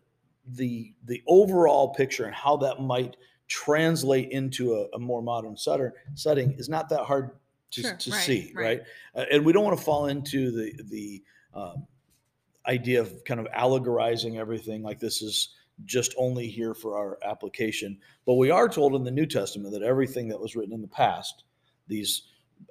the 0.46 0.94
the 1.05 1.22
overall 1.27 1.94
picture 1.94 2.24
and 2.24 2.35
how 2.35 2.57
that 2.59 2.81
might 2.81 3.16
translate 3.46 4.31
into 4.31 4.74
a, 4.74 4.96
a 4.96 4.98
more 4.98 5.22
modern 5.22 5.57
setter, 5.57 5.94
setting 6.14 6.53
is 6.53 6.68
not 6.68 6.88
that 6.88 7.05
hard 7.05 7.31
to, 7.72 7.83
Sure, 7.83 7.96
to 7.96 8.11
right, 8.11 8.20
see, 8.20 8.53
right. 8.55 8.64
right? 8.64 8.83
Uh, 9.14 9.24
and 9.33 9.44
we 9.44 9.53
don't 9.53 9.64
want 9.64 9.77
to 9.77 9.85
fall 9.85 10.07
into 10.07 10.50
the 10.50 10.72
the 10.85 11.22
um, 11.55 11.87
idea 12.66 13.00
of 13.00 13.24
kind 13.24 13.40
of 13.40 13.46
allegorizing 13.53 14.38
everything 14.38 14.83
like 14.83 15.00
this 15.00 15.22
is 15.22 15.50
just 15.85 16.14
only 16.16 16.46
here 16.46 16.74
for 16.74 16.96
our 16.96 17.18
application. 17.24 17.98
But 18.27 18.35
we 18.35 18.50
are 18.50 18.68
told 18.68 18.94
in 18.94 19.05
the 19.05 19.11
New 19.11 19.27
Testament 19.27 19.72
that 19.72 19.83
everything 19.83 20.29
that 20.29 20.40
was 20.40 20.55
written 20.55 20.72
in 20.72 20.83
the 20.83 20.88
past, 20.88 21.44
these 21.88 22.22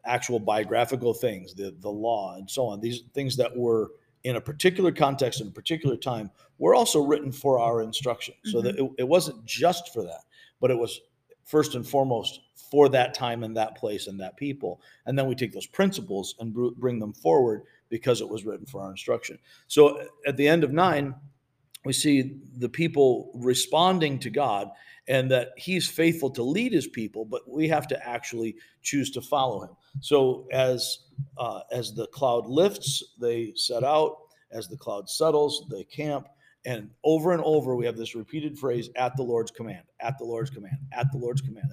actual 0.05 0.39
biographical 0.39 1.13
things, 1.13 1.53
the 1.53 1.75
the 1.79 1.89
law 1.89 2.35
and 2.35 2.49
so 2.49 2.65
on, 2.65 2.79
these 2.79 3.01
things 3.13 3.35
that 3.37 3.55
were 3.55 3.91
in 4.23 4.37
a 4.37 4.41
particular 4.41 4.91
context 4.91 5.41
in 5.41 5.47
a 5.47 5.51
particular 5.51 5.97
time 5.97 6.31
were 6.57 6.73
also 6.73 7.01
written 7.01 7.31
for 7.31 7.59
our 7.59 7.81
instruction. 7.81 8.33
So 8.45 8.61
that 8.61 8.77
mm-hmm. 8.77 8.85
it, 8.85 9.01
it 9.01 9.07
wasn't 9.07 9.43
just 9.45 9.93
for 9.93 10.03
that, 10.03 10.21
but 10.61 10.71
it 10.71 10.77
was 10.77 11.01
first 11.43 11.75
and 11.75 11.85
foremost 11.85 12.39
for 12.71 12.87
that 12.89 13.13
time 13.13 13.43
and 13.43 13.55
that 13.57 13.75
place 13.75 14.07
and 14.07 14.19
that 14.19 14.37
people. 14.37 14.81
And 15.05 15.19
then 15.19 15.27
we 15.27 15.35
take 15.35 15.51
those 15.51 15.67
principles 15.67 16.35
and 16.39 16.53
br- 16.53 16.69
bring 16.77 16.99
them 16.99 17.13
forward 17.13 17.63
because 17.93 18.21
it 18.21 18.27
was 18.27 18.43
written 18.43 18.65
for 18.65 18.81
our 18.81 18.89
instruction. 18.89 19.37
So 19.67 20.07
at 20.25 20.35
the 20.35 20.47
end 20.47 20.63
of 20.63 20.73
nine, 20.73 21.13
we 21.85 21.93
see 21.93 22.39
the 22.57 22.67
people 22.67 23.29
responding 23.35 24.17
to 24.17 24.31
God 24.31 24.71
and 25.07 25.29
that 25.29 25.49
he's 25.57 25.87
faithful 25.87 26.31
to 26.31 26.41
lead 26.41 26.73
his 26.73 26.87
people, 26.87 27.23
but 27.23 27.47
we 27.47 27.67
have 27.67 27.87
to 27.89 28.07
actually 28.09 28.55
choose 28.81 29.11
to 29.11 29.21
follow 29.21 29.61
him. 29.61 29.69
So 29.99 30.47
as 30.51 31.05
uh, 31.37 31.59
as 31.71 31.93
the 31.93 32.07
cloud 32.07 32.47
lifts, 32.47 33.03
they 33.21 33.53
set 33.55 33.83
out. 33.83 34.17
As 34.49 34.67
the 34.67 34.77
cloud 34.77 35.07
settles, 35.07 35.67
they 35.69 35.83
camp. 35.83 36.27
And 36.65 36.89
over 37.03 37.33
and 37.33 37.43
over, 37.43 37.75
we 37.75 37.85
have 37.85 37.97
this 37.97 38.15
repeated 38.15 38.57
phrase 38.57 38.89
at 38.95 39.15
the 39.17 39.23
Lord's 39.23 39.51
command, 39.51 39.83
at 39.99 40.17
the 40.17 40.23
Lord's 40.23 40.49
command, 40.49 40.77
at 40.93 41.11
the 41.11 41.17
Lord's 41.17 41.41
command. 41.41 41.67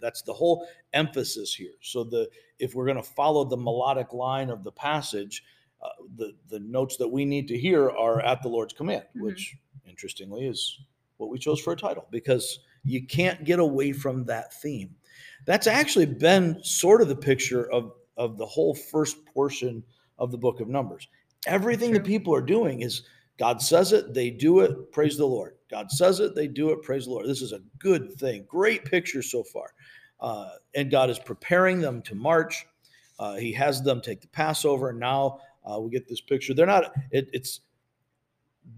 That's 0.00 0.22
the 0.22 0.32
whole 0.32 0.66
emphasis 0.92 1.52
here. 1.54 1.74
So 1.82 2.04
the 2.04 2.30
if 2.58 2.74
we're 2.74 2.86
going 2.86 2.96
to 2.96 3.02
follow 3.02 3.44
the 3.44 3.56
melodic 3.56 4.12
line 4.12 4.50
of 4.50 4.64
the 4.64 4.72
passage, 4.72 5.42
uh, 5.82 5.88
the 6.16 6.32
the 6.48 6.60
notes 6.60 6.96
that 6.96 7.08
we 7.08 7.24
need 7.24 7.48
to 7.48 7.58
hear 7.58 7.90
are 7.90 8.20
at 8.20 8.42
the 8.42 8.48
Lord's 8.48 8.72
command, 8.74 9.04
Mhm. 9.16 9.22
which 9.22 9.56
interestingly 9.86 10.46
is 10.46 10.80
what 11.18 11.30
we 11.30 11.38
chose 11.38 11.60
for 11.60 11.72
a 11.72 11.76
title 11.76 12.06
because 12.10 12.60
you 12.84 13.06
can't 13.06 13.44
get 13.44 13.58
away 13.58 13.92
from 13.92 14.24
that 14.24 14.52
theme. 14.54 14.94
That's 15.44 15.66
actually 15.66 16.06
been 16.06 16.62
sort 16.62 17.00
of 17.02 17.08
the 17.08 17.16
picture 17.16 17.70
of 17.70 17.92
of 18.16 18.38
the 18.38 18.46
whole 18.46 18.74
first 18.74 19.24
portion 19.26 19.82
of 20.18 20.30
the 20.30 20.38
book 20.38 20.60
of 20.60 20.68
Numbers. 20.68 21.08
Everything 21.46 21.92
the 21.92 21.98
True. 21.98 22.06
people 22.06 22.34
are 22.34 22.40
doing 22.40 22.80
is 22.80 23.02
God 23.38 23.60
says 23.60 23.92
it, 23.92 24.14
they 24.14 24.30
do 24.30 24.60
it, 24.60 24.90
praise 24.92 25.18
the 25.18 25.26
Lord. 25.26 25.56
God 25.70 25.90
says 25.92 26.20
it, 26.20 26.34
they 26.34 26.48
do 26.48 26.70
it, 26.70 26.82
praise 26.82 27.04
the 27.04 27.10
Lord. 27.10 27.26
This 27.26 27.42
is 27.42 27.52
a 27.52 27.60
good 27.78 28.14
thing. 28.14 28.44
Great 28.48 28.84
picture 28.86 29.20
so 29.22 29.42
far. 29.42 29.74
Uh, 30.20 30.52
and 30.74 30.90
God 30.90 31.10
is 31.10 31.18
preparing 31.18 31.78
them 31.80 32.00
to 32.02 32.14
march. 32.14 32.66
Uh, 33.18 33.34
he 33.34 33.52
has 33.52 33.82
them 33.82 34.00
take 34.00 34.22
the 34.22 34.28
Passover, 34.28 34.88
and 34.88 34.98
now 34.98 35.40
uh, 35.66 35.78
we 35.80 35.90
get 35.90 36.08
this 36.08 36.20
picture. 36.20 36.54
They're 36.54 36.66
not. 36.66 36.92
It, 37.10 37.28
it's 37.32 37.60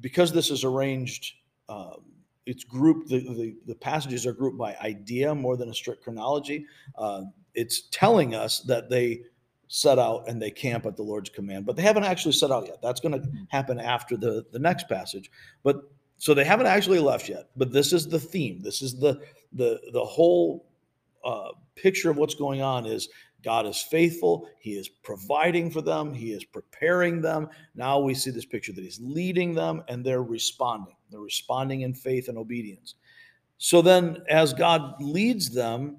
because 0.00 0.32
this 0.32 0.50
is 0.50 0.64
arranged. 0.64 1.34
Um, 1.68 2.02
it's 2.46 2.64
grouped. 2.64 3.08
The, 3.08 3.20
the 3.20 3.56
the 3.66 3.74
passages 3.74 4.26
are 4.26 4.32
grouped 4.32 4.58
by 4.58 4.76
idea 4.76 5.34
more 5.34 5.56
than 5.56 5.68
a 5.68 5.74
strict 5.74 6.02
chronology. 6.02 6.66
Uh, 6.96 7.24
it's 7.54 7.82
telling 7.90 8.34
us 8.34 8.60
that 8.60 8.88
they 8.88 9.22
set 9.68 9.98
out 9.98 10.26
and 10.28 10.40
they 10.40 10.50
camp 10.50 10.86
at 10.86 10.96
the 10.96 11.02
Lord's 11.02 11.28
command, 11.28 11.66
but 11.66 11.76
they 11.76 11.82
haven't 11.82 12.04
actually 12.04 12.32
set 12.32 12.50
out 12.50 12.66
yet. 12.66 12.80
That's 12.82 13.00
going 13.00 13.20
to 13.20 13.28
happen 13.48 13.78
after 13.78 14.16
the 14.16 14.46
the 14.50 14.58
next 14.58 14.88
passage. 14.88 15.30
But 15.62 15.82
so 16.16 16.34
they 16.34 16.44
haven't 16.44 16.66
actually 16.66 16.98
left 17.00 17.28
yet. 17.28 17.48
But 17.56 17.72
this 17.72 17.92
is 17.92 18.08
the 18.08 18.18
theme. 18.18 18.60
This 18.62 18.82
is 18.82 18.98
the 18.98 19.20
the 19.52 19.80
the 19.92 20.04
whole 20.04 20.66
uh, 21.24 21.50
picture 21.74 22.10
of 22.10 22.16
what's 22.16 22.34
going 22.34 22.62
on 22.62 22.86
is 22.86 23.08
God 23.48 23.66
is 23.66 23.80
faithful. 23.80 24.46
He 24.58 24.72
is 24.72 24.90
providing 24.90 25.70
for 25.70 25.80
them. 25.80 26.12
He 26.12 26.32
is 26.32 26.44
preparing 26.44 27.22
them. 27.22 27.48
Now 27.74 27.98
we 27.98 28.12
see 28.12 28.30
this 28.30 28.44
picture 28.44 28.74
that 28.74 28.84
He's 28.84 29.00
leading 29.00 29.54
them 29.54 29.82
and 29.88 30.04
they're 30.04 30.22
responding. 30.22 30.96
They're 31.10 31.20
responding 31.20 31.80
in 31.80 31.94
faith 31.94 32.28
and 32.28 32.36
obedience. 32.36 32.96
So 33.56 33.80
then, 33.80 34.18
as 34.28 34.52
God 34.52 35.00
leads 35.00 35.48
them, 35.48 35.96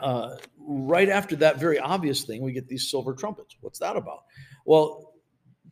uh, 0.00 0.38
right 0.58 1.08
after 1.08 1.36
that 1.36 1.60
very 1.60 1.78
obvious 1.78 2.24
thing, 2.24 2.42
we 2.42 2.50
get 2.50 2.66
these 2.66 2.90
silver 2.90 3.14
trumpets. 3.14 3.54
What's 3.60 3.78
that 3.78 3.94
about? 3.94 4.24
Well, 4.64 5.12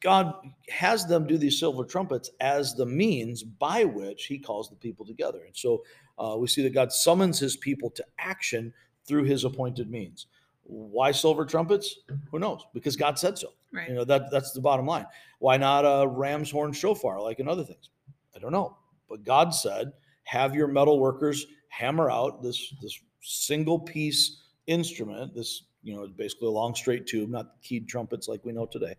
God 0.00 0.32
has 0.68 1.06
them 1.06 1.26
do 1.26 1.38
these 1.38 1.58
silver 1.58 1.84
trumpets 1.84 2.30
as 2.40 2.76
the 2.76 2.86
means 2.86 3.42
by 3.42 3.82
which 3.82 4.26
He 4.26 4.38
calls 4.38 4.70
the 4.70 4.76
people 4.76 5.04
together. 5.04 5.40
And 5.44 5.56
so 5.56 5.82
uh, 6.20 6.36
we 6.38 6.46
see 6.46 6.62
that 6.62 6.72
God 6.72 6.92
summons 6.92 7.40
His 7.40 7.56
people 7.56 7.90
to 7.90 8.04
action 8.20 8.72
through 9.08 9.24
His 9.24 9.42
appointed 9.42 9.90
means. 9.90 10.28
Why 10.62 11.10
silver 11.10 11.44
trumpets? 11.44 12.00
Who 12.30 12.38
knows? 12.38 12.64
Because 12.74 12.96
God 12.96 13.18
said 13.18 13.38
so. 13.38 13.48
Right. 13.72 13.88
You 13.88 13.94
know 13.94 14.04
that 14.04 14.30
that's 14.30 14.52
the 14.52 14.60
bottom 14.60 14.86
line. 14.86 15.06
Why 15.38 15.56
not 15.56 15.82
a 15.82 16.06
ram's 16.06 16.50
horn 16.50 16.72
shofar 16.72 17.20
like 17.20 17.40
in 17.40 17.48
other 17.48 17.64
things? 17.64 17.90
I 18.34 18.38
don't 18.38 18.52
know. 18.52 18.76
But 19.08 19.24
God 19.24 19.54
said, 19.54 19.92
"Have 20.24 20.54
your 20.54 20.68
metal 20.68 21.00
workers 21.00 21.46
hammer 21.68 22.10
out 22.10 22.42
this 22.42 22.74
this 22.82 23.00
single 23.22 23.78
piece 23.78 24.42
instrument. 24.66 25.34
This 25.34 25.64
you 25.82 25.94
know 25.94 26.06
basically 26.08 26.48
a 26.48 26.52
long 26.52 26.74
straight 26.74 27.06
tube, 27.06 27.30
not 27.30 27.62
keyed 27.62 27.88
trumpets 27.88 28.28
like 28.28 28.44
we 28.44 28.52
know 28.52 28.66
today. 28.66 28.94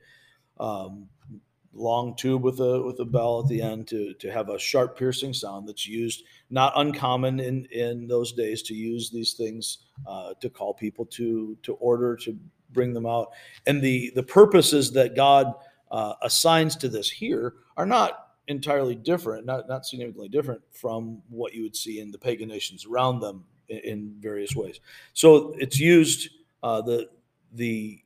Um, 0.60 1.08
long 1.74 2.16
tube 2.16 2.44
with 2.44 2.60
a 2.60 2.82
with 2.82 3.00
a 3.00 3.06
bell 3.06 3.42
at 3.42 3.48
the 3.48 3.62
end 3.62 3.88
to 3.88 4.14
to 4.16 4.32
have 4.32 4.50
a 4.50 4.60
sharp 4.60 4.98
piercing 4.98 5.34
sound 5.34 5.68
that's 5.68 5.88
used 5.88 6.24
not 6.50 6.74
uncommon 6.76 7.40
in 7.40 7.66
in 7.72 8.08
those 8.08 8.34
days 8.34 8.62
to 8.62 8.74
use 8.74 9.10
these 9.10 9.34
things 9.34 9.80
uh, 10.06 10.34
to 10.42 10.50
call 10.50 10.74
people 10.74 11.06
to 11.06 11.58
to 11.64 11.74
order 11.76 12.16
to 12.16 12.38
bring 12.72 12.94
them 12.94 13.06
out. 13.06 13.30
And 13.68 13.82
the 13.82 14.12
the 14.16 14.24
purposes 14.24 14.92
that 14.94 15.16
god 15.16 15.54
uh, 15.92 16.16
assigns 16.22 16.76
to 16.78 16.90
this 16.90 17.10
here 17.10 17.56
are 17.78 17.86
not 17.86 18.28
entirely 18.48 18.96
different 18.96 19.46
not 19.46 19.70
not 19.70 19.86
significantly 19.86 20.28
different 20.28 20.62
from 20.72 21.22
what 21.30 21.54
you 21.54 21.64
would 21.64 21.76
see 21.76 22.00
in 22.00 22.12
the 22.12 22.18
pagan 22.18 22.50
nations 22.50 22.86
around 22.86 23.20
them 23.22 23.46
in, 23.70 23.80
in 23.80 24.16
various 24.20 24.56
ways. 24.56 24.80
So 25.14 25.54
it's 25.58 25.80
used 25.80 26.30
uh, 26.64 26.82
the 26.82 27.10
the 27.54 28.00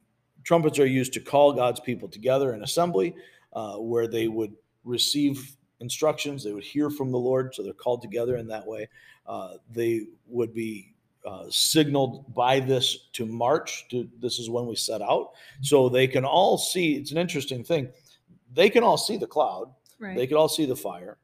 trumpets 0.43 0.77
are 0.77 0.85
used 0.85 1.13
to 1.13 1.19
call 1.19 1.53
god's 1.53 1.79
people 1.79 2.07
together 2.07 2.53
in 2.53 2.61
assembly 2.61 3.15
uh, 3.55 3.77
where 3.77 4.07
they 4.07 4.27
would 4.27 4.53
receive 4.83 5.55
instructions, 5.79 6.43
they 6.43 6.51
would 6.53 6.63
hear 6.63 6.89
from 6.89 7.11
the 7.11 7.17
Lord, 7.17 7.53
so 7.55 7.63
they're 7.63 7.73
called 7.73 8.01
together 8.01 8.37
in 8.37 8.47
that 8.47 8.65
way. 8.65 8.87
Uh, 9.25 9.55
they 9.71 10.07
would 10.27 10.53
be 10.53 10.93
uh, 11.25 11.45
signaled 11.49 12.33
by 12.35 12.59
this 12.59 13.07
to 13.13 13.25
march. 13.25 13.87
To 13.89 14.07
this 14.19 14.37
is 14.37 14.49
when 14.49 14.67
we 14.67 14.75
set 14.75 15.01
out, 15.01 15.31
so 15.61 15.89
they 15.89 16.07
can 16.07 16.23
all 16.23 16.57
see. 16.57 16.95
It's 16.95 17.11
an 17.11 17.17
interesting 17.17 17.63
thing. 17.63 17.89
They 18.53 18.69
can 18.69 18.83
all 18.83 18.97
see 18.97 19.17
the 19.17 19.25
cloud. 19.27 19.73
Right. 19.99 20.15
They 20.15 20.27
could 20.27 20.37
all 20.37 20.47
see 20.49 20.65
the 20.65 20.75
fire. 20.75 21.17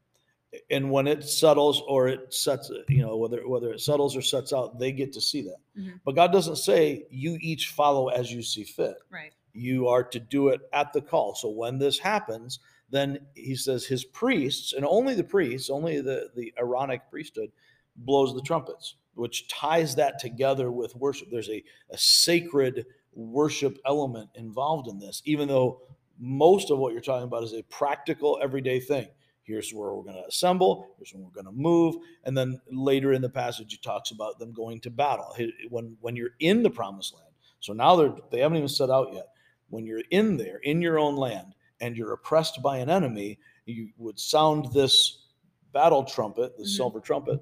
And 0.70 0.90
when 0.90 1.06
it 1.06 1.24
settles 1.24 1.82
or 1.88 2.08
it 2.08 2.34
sets, 2.34 2.70
you 2.88 3.00
know, 3.02 3.16
whether 3.16 3.46
whether 3.48 3.72
it 3.72 3.80
settles 3.80 4.16
or 4.16 4.22
sets 4.22 4.52
out, 4.52 4.78
they 4.78 4.92
get 4.92 5.12
to 5.14 5.20
see 5.20 5.40
that. 5.42 5.56
Mhm. 5.78 6.00
But 6.04 6.14
God 6.14 6.32
doesn't 6.32 6.56
say 6.56 7.06
you 7.10 7.38
each 7.40 7.68
follow 7.68 8.08
as 8.08 8.30
you 8.32 8.42
see 8.42 8.64
fit. 8.64 8.96
right. 9.08 9.32
You 9.52 9.88
are 9.88 10.04
to 10.04 10.18
do 10.18 10.48
it 10.48 10.60
at 10.72 10.92
the 10.92 11.02
call. 11.02 11.34
So 11.34 11.48
when 11.50 11.78
this 11.78 11.98
happens, 11.98 12.58
then 12.90 13.18
he 13.34 13.56
says 13.56 13.86
his 13.86 14.04
priests, 14.04 14.72
and 14.72 14.84
only 14.84 15.14
the 15.14 15.24
priests, 15.24 15.70
only 15.70 16.00
the, 16.00 16.30
the 16.36 16.52
Aaronic 16.58 17.10
priesthood, 17.10 17.50
blows 17.96 18.34
the 18.34 18.42
trumpets, 18.42 18.96
which 19.14 19.48
ties 19.48 19.94
that 19.96 20.18
together 20.18 20.70
with 20.70 20.96
worship. 20.96 21.28
There's 21.30 21.50
a, 21.50 21.62
a 21.90 21.98
sacred 21.98 22.86
worship 23.14 23.78
element 23.86 24.30
involved 24.34 24.88
in 24.88 24.98
this, 24.98 25.22
even 25.24 25.48
though 25.48 25.82
most 26.18 26.70
of 26.70 26.78
what 26.78 26.92
you're 26.92 27.02
talking 27.02 27.24
about 27.24 27.42
is 27.42 27.52
a 27.52 27.62
practical, 27.64 28.38
everyday 28.42 28.80
thing. 28.80 29.08
Here's 29.42 29.72
where 29.72 29.92
we're 29.92 30.04
going 30.04 30.22
to 30.22 30.28
assemble. 30.28 30.86
Here's 30.96 31.12
when 31.12 31.24
we're 31.24 31.30
going 31.30 31.46
to 31.46 31.52
move. 31.52 31.96
And 32.24 32.36
then 32.36 32.60
later 32.70 33.12
in 33.12 33.22
the 33.22 33.28
passage, 33.28 33.72
he 33.72 33.78
talks 33.78 34.12
about 34.12 34.38
them 34.38 34.52
going 34.52 34.80
to 34.80 34.90
battle. 34.90 35.34
When, 35.68 35.96
when 36.00 36.14
you're 36.14 36.36
in 36.38 36.62
the 36.62 36.70
promised 36.70 37.14
land, 37.14 37.34
so 37.58 37.72
now 37.72 37.96
they're, 37.96 38.14
they 38.30 38.40
haven't 38.40 38.58
even 38.58 38.68
set 38.68 38.90
out 38.90 39.12
yet. 39.12 39.26
When 39.72 39.86
you're 39.86 40.02
in 40.10 40.36
there, 40.36 40.58
in 40.58 40.82
your 40.82 40.98
own 40.98 41.16
land, 41.16 41.54
and 41.80 41.96
you're 41.96 42.12
oppressed 42.12 42.62
by 42.62 42.76
an 42.76 42.90
enemy, 42.90 43.38
you 43.64 43.88
would 43.96 44.20
sound 44.20 44.70
this 44.72 45.28
battle 45.72 46.04
trumpet, 46.04 46.58
the 46.58 46.64
Mhm. 46.64 46.76
silver 46.76 47.00
trumpet, 47.00 47.40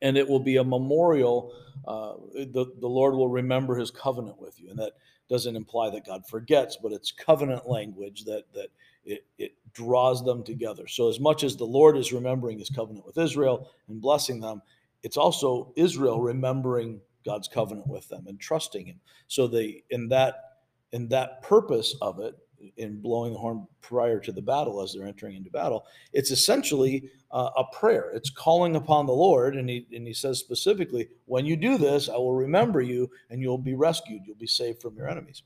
and 0.00 0.16
it 0.16 0.26
will 0.26 0.40
be 0.40 0.56
a 0.56 0.64
memorial. 0.64 1.52
Uh, 1.86 2.14
the, 2.32 2.72
the 2.80 2.88
Lord 2.88 3.14
will 3.14 3.28
remember 3.28 3.76
his 3.76 3.90
covenant 3.90 4.40
with 4.40 4.58
you. 4.58 4.70
And 4.70 4.78
that 4.78 4.94
doesn't 5.28 5.54
imply 5.54 5.90
that 5.90 6.06
God 6.06 6.26
forgets, 6.26 6.78
but 6.82 6.92
it's 6.92 7.12
covenant 7.12 7.68
language 7.68 8.24
that, 8.24 8.44
that 8.54 8.68
it, 9.04 9.26
it 9.36 9.54
draws 9.74 10.24
them 10.24 10.42
together. 10.42 10.86
So, 10.86 11.10
as 11.10 11.20
much 11.20 11.44
as 11.44 11.56
the 11.56 11.64
Lord 11.66 11.98
is 11.98 12.10
remembering 12.12 12.58
his 12.58 12.70
covenant 12.70 13.04
with 13.04 13.18
Israel 13.18 13.70
and 13.88 14.00
blessing 14.00 14.40
them, 14.40 14.62
it's 15.02 15.18
also 15.18 15.72
Israel 15.76 16.22
remembering 16.22 17.02
God's 17.24 17.48
covenant 17.48 17.86
with 17.86 18.08
them 18.08 18.26
and 18.28 18.40
trusting 18.40 18.86
him. 18.86 19.00
So, 19.28 19.46
they, 19.46 19.84
in 19.90 20.08
that, 20.08 20.49
in 20.92 21.08
that 21.08 21.42
purpose 21.42 21.94
of 22.00 22.20
it, 22.20 22.34
in 22.76 23.00
blowing 23.00 23.32
the 23.32 23.38
horn 23.38 23.66
prior 23.80 24.20
to 24.20 24.32
the 24.32 24.42
battle 24.42 24.82
as 24.82 24.92
they're 24.92 25.06
entering 25.06 25.36
into 25.36 25.50
battle. 25.50 25.86
It's 26.12 26.30
essentially 26.30 27.10
uh, 27.30 27.50
a 27.56 27.64
prayer. 27.72 28.10
It's 28.14 28.30
calling 28.30 28.76
upon 28.76 29.06
the 29.06 29.12
Lord, 29.12 29.56
and 29.56 29.68
he 29.68 29.86
and 29.92 30.06
he 30.06 30.12
says 30.12 30.38
specifically, 30.38 31.08
"When 31.26 31.46
you 31.46 31.56
do 31.56 31.78
this, 31.78 32.08
I 32.08 32.16
will 32.16 32.34
remember 32.34 32.80
you, 32.80 33.10
and 33.30 33.40
you'll 33.40 33.58
be 33.58 33.74
rescued. 33.74 34.22
You'll 34.26 34.36
be 34.36 34.46
saved 34.46 34.82
from 34.82 34.96
your 34.96 35.08
enemies." 35.08 35.42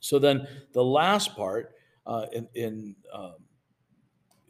So 0.00 0.18
then, 0.18 0.46
the 0.72 0.84
last 0.84 1.36
part 1.36 1.74
uh, 2.06 2.26
in 2.32 2.48
in 2.54 2.96
um, 3.12 3.36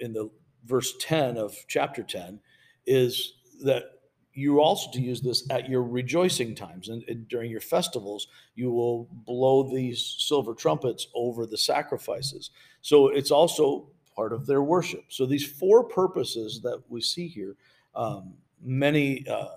in 0.00 0.12
the 0.12 0.31
verse 0.64 0.94
ten 1.00 1.37
of 1.37 1.55
chapter 1.68 2.03
ten 2.03 2.40
is 2.87 3.35
that 3.62 3.85
you 4.34 4.60
also 4.60 4.90
to 4.90 5.00
use 5.00 5.20
this 5.20 5.48
at 5.50 5.68
your 5.68 5.82
rejoicing 5.82 6.54
times 6.54 6.88
and, 6.88 7.04
and, 7.08 7.28
during 7.28 7.50
your 7.50 7.60
festivals 7.60 8.26
you 8.56 8.70
will 8.70 9.08
blow 9.12 9.62
these 9.62 10.16
silver 10.18 10.54
trumpets 10.54 11.06
over 11.14 11.46
the 11.46 11.56
sacrifices. 11.56 12.50
So 12.80 13.08
it's 13.08 13.30
also 13.30 13.88
part 14.14 14.32
of 14.32 14.46
their 14.46 14.62
worship. 14.62 15.04
So 15.08 15.24
these 15.24 15.46
four 15.46 15.84
purposes 15.84 16.60
that 16.62 16.82
we 16.88 17.00
see 17.00 17.28
here 17.28 17.56
um, 17.94 18.34
many 18.60 19.26
uh, 19.28 19.56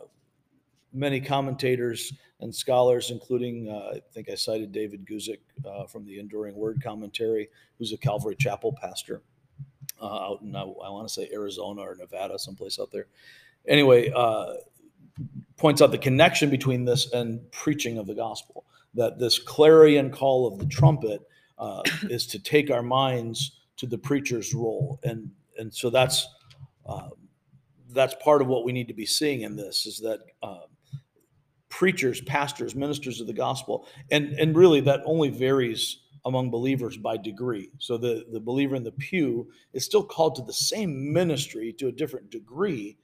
many 0.93 1.19
commentators 1.19 2.13
and 2.39 2.53
scholars 2.53 3.11
including 3.11 3.69
uh, 3.69 3.95
i 3.95 4.01
think 4.13 4.29
i 4.29 4.35
cited 4.35 4.71
david 4.71 5.05
guzik 5.05 5.39
uh, 5.65 5.85
from 5.85 6.05
the 6.05 6.19
enduring 6.19 6.55
word 6.55 6.81
commentary 6.83 7.49
who's 7.77 7.93
a 7.93 7.97
calvary 7.97 8.35
chapel 8.35 8.73
pastor 8.81 9.21
uh, 10.01 10.05
out 10.05 10.41
in 10.41 10.55
i, 10.55 10.61
I 10.61 10.89
want 10.89 11.07
to 11.07 11.13
say 11.13 11.29
arizona 11.33 11.81
or 11.81 11.95
nevada 11.95 12.39
someplace 12.39 12.79
out 12.79 12.91
there 12.91 13.07
anyway, 13.65 14.12
uh, 14.15 14.54
points 15.58 15.82
out 15.82 15.91
the 15.91 15.98
connection 15.98 16.50
between 16.50 16.86
this 16.86 17.12
and 17.12 17.52
preaching 17.52 17.98
of 17.98 18.08
the 18.08 18.15
gospel. 18.15 18.65
That 18.93 19.20
this 19.20 19.38
clarion 19.38 20.12
call 20.12 20.48
of 20.48 20.60
the 20.60 20.65
trumpet 20.65 21.22
uh, 21.58 21.82
is 22.10 22.26
to 22.28 22.39
take 22.39 22.72
our 22.72 22.84
minds 22.84 23.60
to 23.78 23.86
the 23.86 23.98
preacher's 23.98 24.54
role, 24.54 25.00
and 25.04 25.30
and 25.58 25.74
so 25.74 25.89
that's 25.89 26.28
uh, 26.86 27.10
that's 27.89 28.15
part 28.15 28.41
of 28.41 28.48
what 28.48 28.63
we 28.63 28.72
need 28.72 28.88
to 28.88 28.93
be 28.93 29.06
seeing 29.06 29.41
in 29.41 29.56
this 29.56 29.86
is 29.86 29.98
that 30.00 30.20
uh, 30.41 30.65
preachers, 31.70 32.22
pastors, 32.22 32.76
ministers 32.76 33.22
of 33.22 33.28
the 33.28 33.34
gospel, 33.34 33.88
and 34.12 34.34
and 34.34 34.56
really 34.56 34.82
that 34.82 35.02
only 35.06 35.30
varies 35.30 36.00
among 36.26 36.50
believers 36.50 36.98
by 36.98 37.17
degree. 37.17 37.70
So 37.78 37.98
the 37.98 38.26
the 38.32 38.39
believer 38.39 38.76
in 38.76 38.84
the 38.84 38.91
pew 38.91 39.48
is 39.74 39.86
still 39.86 40.04
called 40.04 40.36
to 40.36 40.41
the 40.41 40.54
same 40.54 41.13
ministry 41.13 41.74
to 41.74 41.88
a 41.88 41.91
different 41.91 42.30
degree 42.30 42.98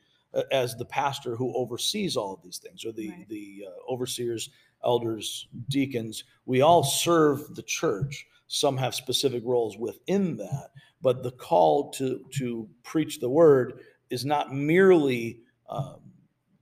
as 0.52 0.76
the 0.76 0.86
pastor 0.86 1.36
who 1.36 1.56
oversees 1.56 2.17
all 2.17 2.34
of 2.34 2.41
these 2.41 2.58
things, 2.58 2.86
or 2.86 2.91
the 2.91 3.10
Right. 3.10 3.30
the 3.30 3.65
uh, 3.67 3.91
overseers, 3.91 4.50
elders, 4.84 5.48
deacons. 5.69 6.24
We 6.46 6.62
all 6.62 6.84
serve 6.84 7.56
the 7.56 7.63
church. 7.63 8.28
Some 8.48 8.78
have 8.78 8.93
specific 8.96 9.43
roles 9.46 9.78
within 9.78 10.38
that, 10.38 10.72
but 11.02 11.24
the 11.24 11.32
call 11.32 11.91
to 11.91 12.24
to 12.32 12.69
preach 12.84 13.19
the 13.19 13.30
word 13.30 13.82
is 14.10 14.26
not 14.26 14.54
merely 14.54 15.39
um, 15.69 16.02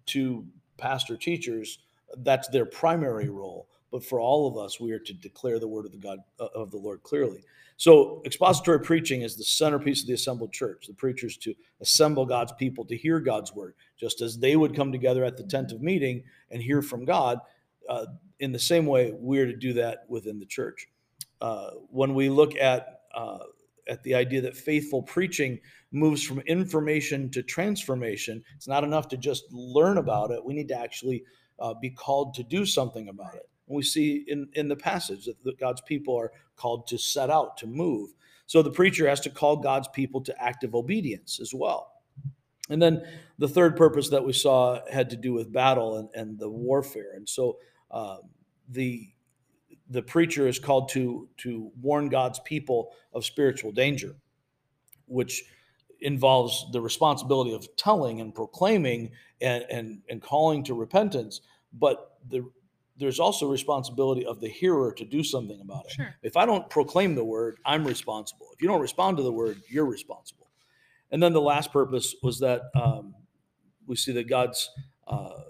to 0.08 0.46
pastor 0.78 1.18
teachers. 1.18 1.80
That's 2.18 2.48
their 2.50 2.66
primary 2.66 3.30
role. 3.30 3.68
But 3.92 4.06
for 4.06 4.22
all 4.22 4.48
of 4.48 4.58
us, 4.58 4.80
we 4.80 4.92
are 4.94 5.00
to 5.00 5.14
declare 5.14 5.60
the 5.60 5.68
word 5.68 5.86
of 5.86 5.92
the 5.92 5.98
God 5.98 6.20
uh, 6.40 6.48
of 6.56 6.72
the 6.72 6.78
Lord 6.78 7.04
clearly. 7.04 7.44
So 7.82 8.22
expository 8.28 8.80
preaching 8.80 9.24
is 9.24 9.36
the 9.36 9.44
centerpiece 9.44 10.02
of 10.02 10.08
the 10.08 10.13
assembled 10.13 10.54
church. 10.54 10.86
The 10.86 10.94
preachers 10.94 11.36
to 11.38 11.56
assemble 11.82 12.28
God's 12.28 12.52
people 12.52 12.86
to 12.86 12.96
hear 12.96 13.20
God's 13.20 13.56
word, 13.56 13.74
just 14.00 14.22
as 14.22 14.38
they 14.38 14.56
would 14.56 14.76
come 14.76 14.91
together 14.91 15.24
at 15.24 15.36
the 15.36 15.46
tent 15.46 15.72
of 15.72 15.82
meeting 15.82 16.22
and 16.52 16.62
hear 16.62 16.84
from 16.84 17.06
God. 17.06 17.39
Uh, 17.89 18.06
in 18.39 18.52
the 18.52 18.60
same 18.60 18.86
way, 18.86 19.13
we're 19.15 19.48
to 19.48 19.56
do 19.56 19.74
that 19.74 20.06
within 20.08 20.38
the 20.38 20.46
church. 20.46 20.89
Uh, 21.41 21.72
when 21.89 22.13
we 22.13 22.30
look 22.30 22.56
at 22.56 23.00
uh, 23.15 23.39
at 23.88 24.04
the 24.04 24.13
idea 24.13 24.41
that 24.41 24.56
faithful 24.56 25.02
preaching 25.02 25.60
moves 25.91 26.22
from 26.22 26.39
information 26.41 27.32
to 27.32 27.41
transformation, 27.41 28.44
it's 28.58 28.67
not 28.67 28.84
enough 28.84 29.08
to 29.08 29.17
just 29.17 29.52
learn 29.52 29.98
about 29.98 30.30
it. 30.30 30.46
We 30.46 30.54
need 30.54 30.67
to 30.67 30.78
actually 30.78 31.24
uh, 31.60 31.74
be 31.74 31.89
called 31.89 32.36
to 32.36 32.44
do 32.44 32.63
something 32.63 33.10
about 33.10 33.34
it. 33.34 33.50
And 33.72 33.78
we 33.78 33.84
see 33.84 34.26
in, 34.28 34.50
in 34.52 34.68
the 34.68 34.76
passage 34.76 35.26
that, 35.26 35.58
God's 35.58 35.80
people 35.80 36.14
are 36.18 36.34
called 36.58 36.88
to 36.88 36.98
set 36.98 37.30
out, 37.30 37.56
to 37.60 37.68
move. 37.68 38.14
So 38.46 38.62
the 38.62 38.70
preacher 38.70 39.08
has 39.08 39.22
to 39.22 39.30
call 39.30 39.56
God's 39.56 39.88
people 39.88 40.20
to 40.22 40.44
active 40.44 40.76
obedience 40.76 41.40
as 41.40 41.54
well. 41.54 41.94
And 42.70 42.82
then 42.82 43.02
the 43.38 43.48
third 43.48 43.78
purpose 43.78 44.10
that 44.10 44.26
we 44.26 44.34
saw 44.34 44.82
had 44.92 45.10
to 45.12 45.16
do 45.16 45.32
with 45.32 45.54
battle 45.54 46.00
and, 46.00 46.10
and 46.14 46.38
the 46.38 46.50
warfare. 46.50 47.14
And 47.16 47.28
so 47.28 47.60
uh, 47.90 48.18
the 48.68 49.08
the 49.90 50.02
preacher 50.02 50.50
is 50.50 50.60
called 50.60 50.90
to 50.90 51.30
to 51.38 51.72
warn 51.82 52.10
God's 52.10 52.42
people 52.42 52.92
of 53.14 53.24
spiritual 53.24 53.72
danger, 53.72 54.16
which 55.06 55.44
involves 56.02 56.66
the 56.74 56.82
responsibility 56.82 57.54
of 57.54 57.74
telling 57.78 58.20
and 58.20 58.36
proclaiming 58.36 59.12
and 59.40 59.64
and, 59.70 60.02
and 60.10 60.22
calling 60.22 60.62
to 60.66 60.74
repentance. 60.74 61.40
But 61.72 62.18
the 62.28 62.50
there's 63.02 63.20
also 63.20 63.50
responsibility 63.50 64.26
of 64.26 64.40
the 64.40 64.48
hearer 64.48 64.94
to 64.94 65.04
do 65.04 65.24
something 65.24 65.60
about 65.62 65.86
it. 65.86 65.92
Sure. 65.92 66.16
If 66.22 66.38
I 66.38 66.46
don't 66.46 66.70
proclaim 66.70 67.16
the 67.16 67.26
word, 67.26 67.58
I'm 67.66 67.86
responsible. 67.86 68.48
If 68.54 68.62
you 68.62 68.68
don't 68.68 68.82
respond 68.82 69.18
to 69.18 69.24
the 69.24 69.32
word, 69.32 69.62
you're 69.68 69.86
responsible. 69.86 70.48
And 71.12 71.22
then 71.22 71.34
the 71.34 71.42
last 71.42 71.74
purpose 71.74 72.16
was 72.24 72.40
that 72.40 72.62
um, 72.76 73.16
we 73.88 73.96
see 73.96 74.14
that 74.14 74.30
God's 74.30 74.70
uh, 75.08 75.42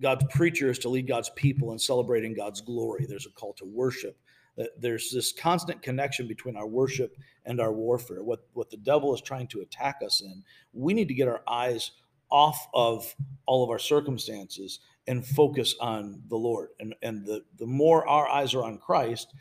God's 0.00 0.24
preacher 0.30 0.70
is 0.70 0.78
to 0.80 0.88
lead 0.88 1.06
God's 1.06 1.30
people 1.36 1.72
in 1.72 1.78
celebrating 1.78 2.34
God's 2.34 2.60
glory. 2.60 3.06
There's 3.08 3.26
a 3.26 3.30
call 3.30 3.52
to 3.54 3.64
worship. 3.64 4.18
That 4.56 4.80
There's 4.80 5.10
this 5.12 5.32
constant 5.32 5.82
connection 5.82 6.26
between 6.26 6.56
our 6.56 6.66
worship 6.66 7.16
and 7.44 7.60
our 7.60 7.72
warfare. 7.72 8.22
What 8.24 8.46
what 8.54 8.70
the 8.70 8.78
devil 8.78 9.14
is 9.14 9.20
trying 9.20 9.48
to 9.48 9.60
attack 9.60 9.96
us 10.04 10.22
in, 10.22 10.42
we 10.72 10.94
need 10.94 11.08
to 11.08 11.14
get 11.14 11.28
our 11.28 11.42
eyes 11.46 11.92
off 12.30 12.66
of 12.74 13.14
all 13.46 13.62
of 13.62 13.70
our 13.70 13.78
circumstances 13.78 14.80
and 15.06 15.24
focus 15.24 15.74
on 15.80 16.22
the 16.28 16.36
Lord. 16.36 16.70
And 16.80 16.94
and 17.02 17.24
the 17.24 17.44
the 17.58 17.66
more 17.66 18.06
our 18.08 18.28
eyes 18.28 18.54
are 18.54 18.64
on 18.64 18.78
Christ, 18.78 19.34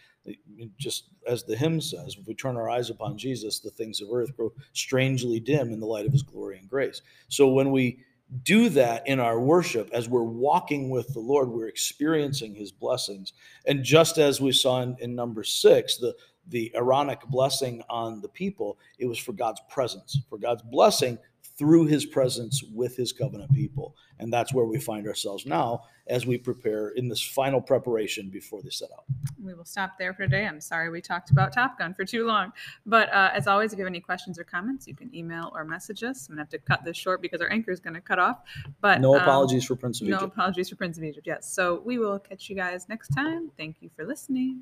just 0.77 1.09
as 1.27 1.43
the 1.43 1.55
hymn 1.55 1.81
says, 1.81 2.15
if 2.19 2.27
we 2.27 2.35
turn 2.35 2.57
our 2.57 2.69
eyes 2.69 2.89
upon 2.89 3.17
Jesus, 3.17 3.59
the 3.59 3.71
things 3.71 4.01
of 4.01 4.09
earth 4.11 4.35
grow 4.35 4.51
strangely 4.73 5.39
dim 5.39 5.71
in 5.71 5.79
the 5.79 5.85
light 5.85 6.05
of 6.05 6.11
his 6.11 6.23
glory 6.23 6.57
and 6.57 6.69
grace. 6.69 7.01
So 7.27 7.47
when 7.47 7.71
we 7.71 7.99
do 8.43 8.69
that 8.69 9.07
in 9.07 9.19
our 9.19 9.39
worship, 9.39 9.89
as 9.93 10.09
we're 10.09 10.23
walking 10.23 10.89
with 10.89 11.13
the 11.13 11.19
Lord, 11.19 11.49
we're 11.49 11.67
experiencing 11.67 12.55
his 12.55 12.71
blessings. 12.71 13.33
And 13.67 13.83
just 13.83 14.17
as 14.17 14.41
we 14.41 14.51
saw 14.51 14.81
in, 14.81 14.95
in 14.99 15.15
number 15.15 15.43
six, 15.43 15.97
the 15.97 16.15
the 16.47 16.71
Aaronic 16.75 17.21
blessing 17.23 17.81
on 17.89 18.21
the 18.21 18.29
people, 18.29 18.77
it 18.99 19.07
was 19.07 19.17
for 19.17 19.33
God's 19.33 19.61
presence, 19.67 20.19
for 20.29 20.37
God's 20.37 20.61
blessing 20.61 21.17
through 21.57 21.85
his 21.85 22.05
presence 22.05 22.63
with 22.73 22.97
his 22.97 23.13
covenant 23.13 23.51
people. 23.53 23.95
And 24.19 24.31
that's 24.31 24.53
where 24.53 24.65
we 24.65 24.79
find 24.79 25.07
ourselves 25.07 25.45
now 25.45 25.83
as 26.07 26.25
we 26.25 26.37
prepare 26.37 26.89
in 26.89 27.07
this 27.07 27.21
final 27.21 27.61
preparation 27.61 28.29
before 28.29 28.61
they 28.61 28.69
set 28.69 28.89
out. 28.91 29.05
We 29.41 29.53
will 29.53 29.65
stop 29.65 29.97
there 29.97 30.13
for 30.13 30.23
today. 30.23 30.45
I'm 30.45 30.61
sorry 30.61 30.89
we 30.89 31.01
talked 31.01 31.31
about 31.31 31.53
Top 31.53 31.79
Gun 31.79 31.93
for 31.93 32.05
too 32.05 32.25
long. 32.25 32.51
But 32.85 33.11
uh, 33.13 33.31
as 33.33 33.47
always, 33.47 33.73
if 33.73 33.79
you 33.79 33.85
have 33.85 33.91
any 33.91 34.01
questions 34.01 34.37
or 34.37 34.43
comments, 34.43 34.87
you 34.87 34.95
can 34.95 35.13
email 35.15 35.51
or 35.55 35.63
message 35.63 36.03
us. 36.03 36.27
I'm 36.27 36.35
going 36.35 36.45
to 36.45 36.51
have 36.51 36.61
to 36.61 36.67
cut 36.67 36.83
this 36.83 36.97
short 36.97 37.21
because 37.21 37.41
our 37.41 37.51
anchor 37.51 37.71
is 37.71 37.79
going 37.79 37.95
to 37.95 38.01
cut 38.01 38.19
off. 38.19 38.41
But 38.81 39.01
No 39.01 39.15
um, 39.15 39.21
apologies 39.21 39.65
for 39.65 39.75
Prince 39.75 40.01
of 40.01 40.07
no 40.07 40.17
Egypt. 40.17 40.21
No 40.21 40.27
apologies 40.27 40.69
for 40.69 40.75
Prince 40.75 40.97
of 40.97 41.03
Egypt. 41.03 41.25
Yes. 41.25 41.53
So 41.53 41.81
we 41.85 41.97
will 41.97 42.19
catch 42.19 42.49
you 42.49 42.55
guys 42.55 42.87
next 42.89 43.09
time. 43.09 43.49
Thank 43.57 43.77
you 43.81 43.89
for 43.95 44.05
listening. 44.05 44.61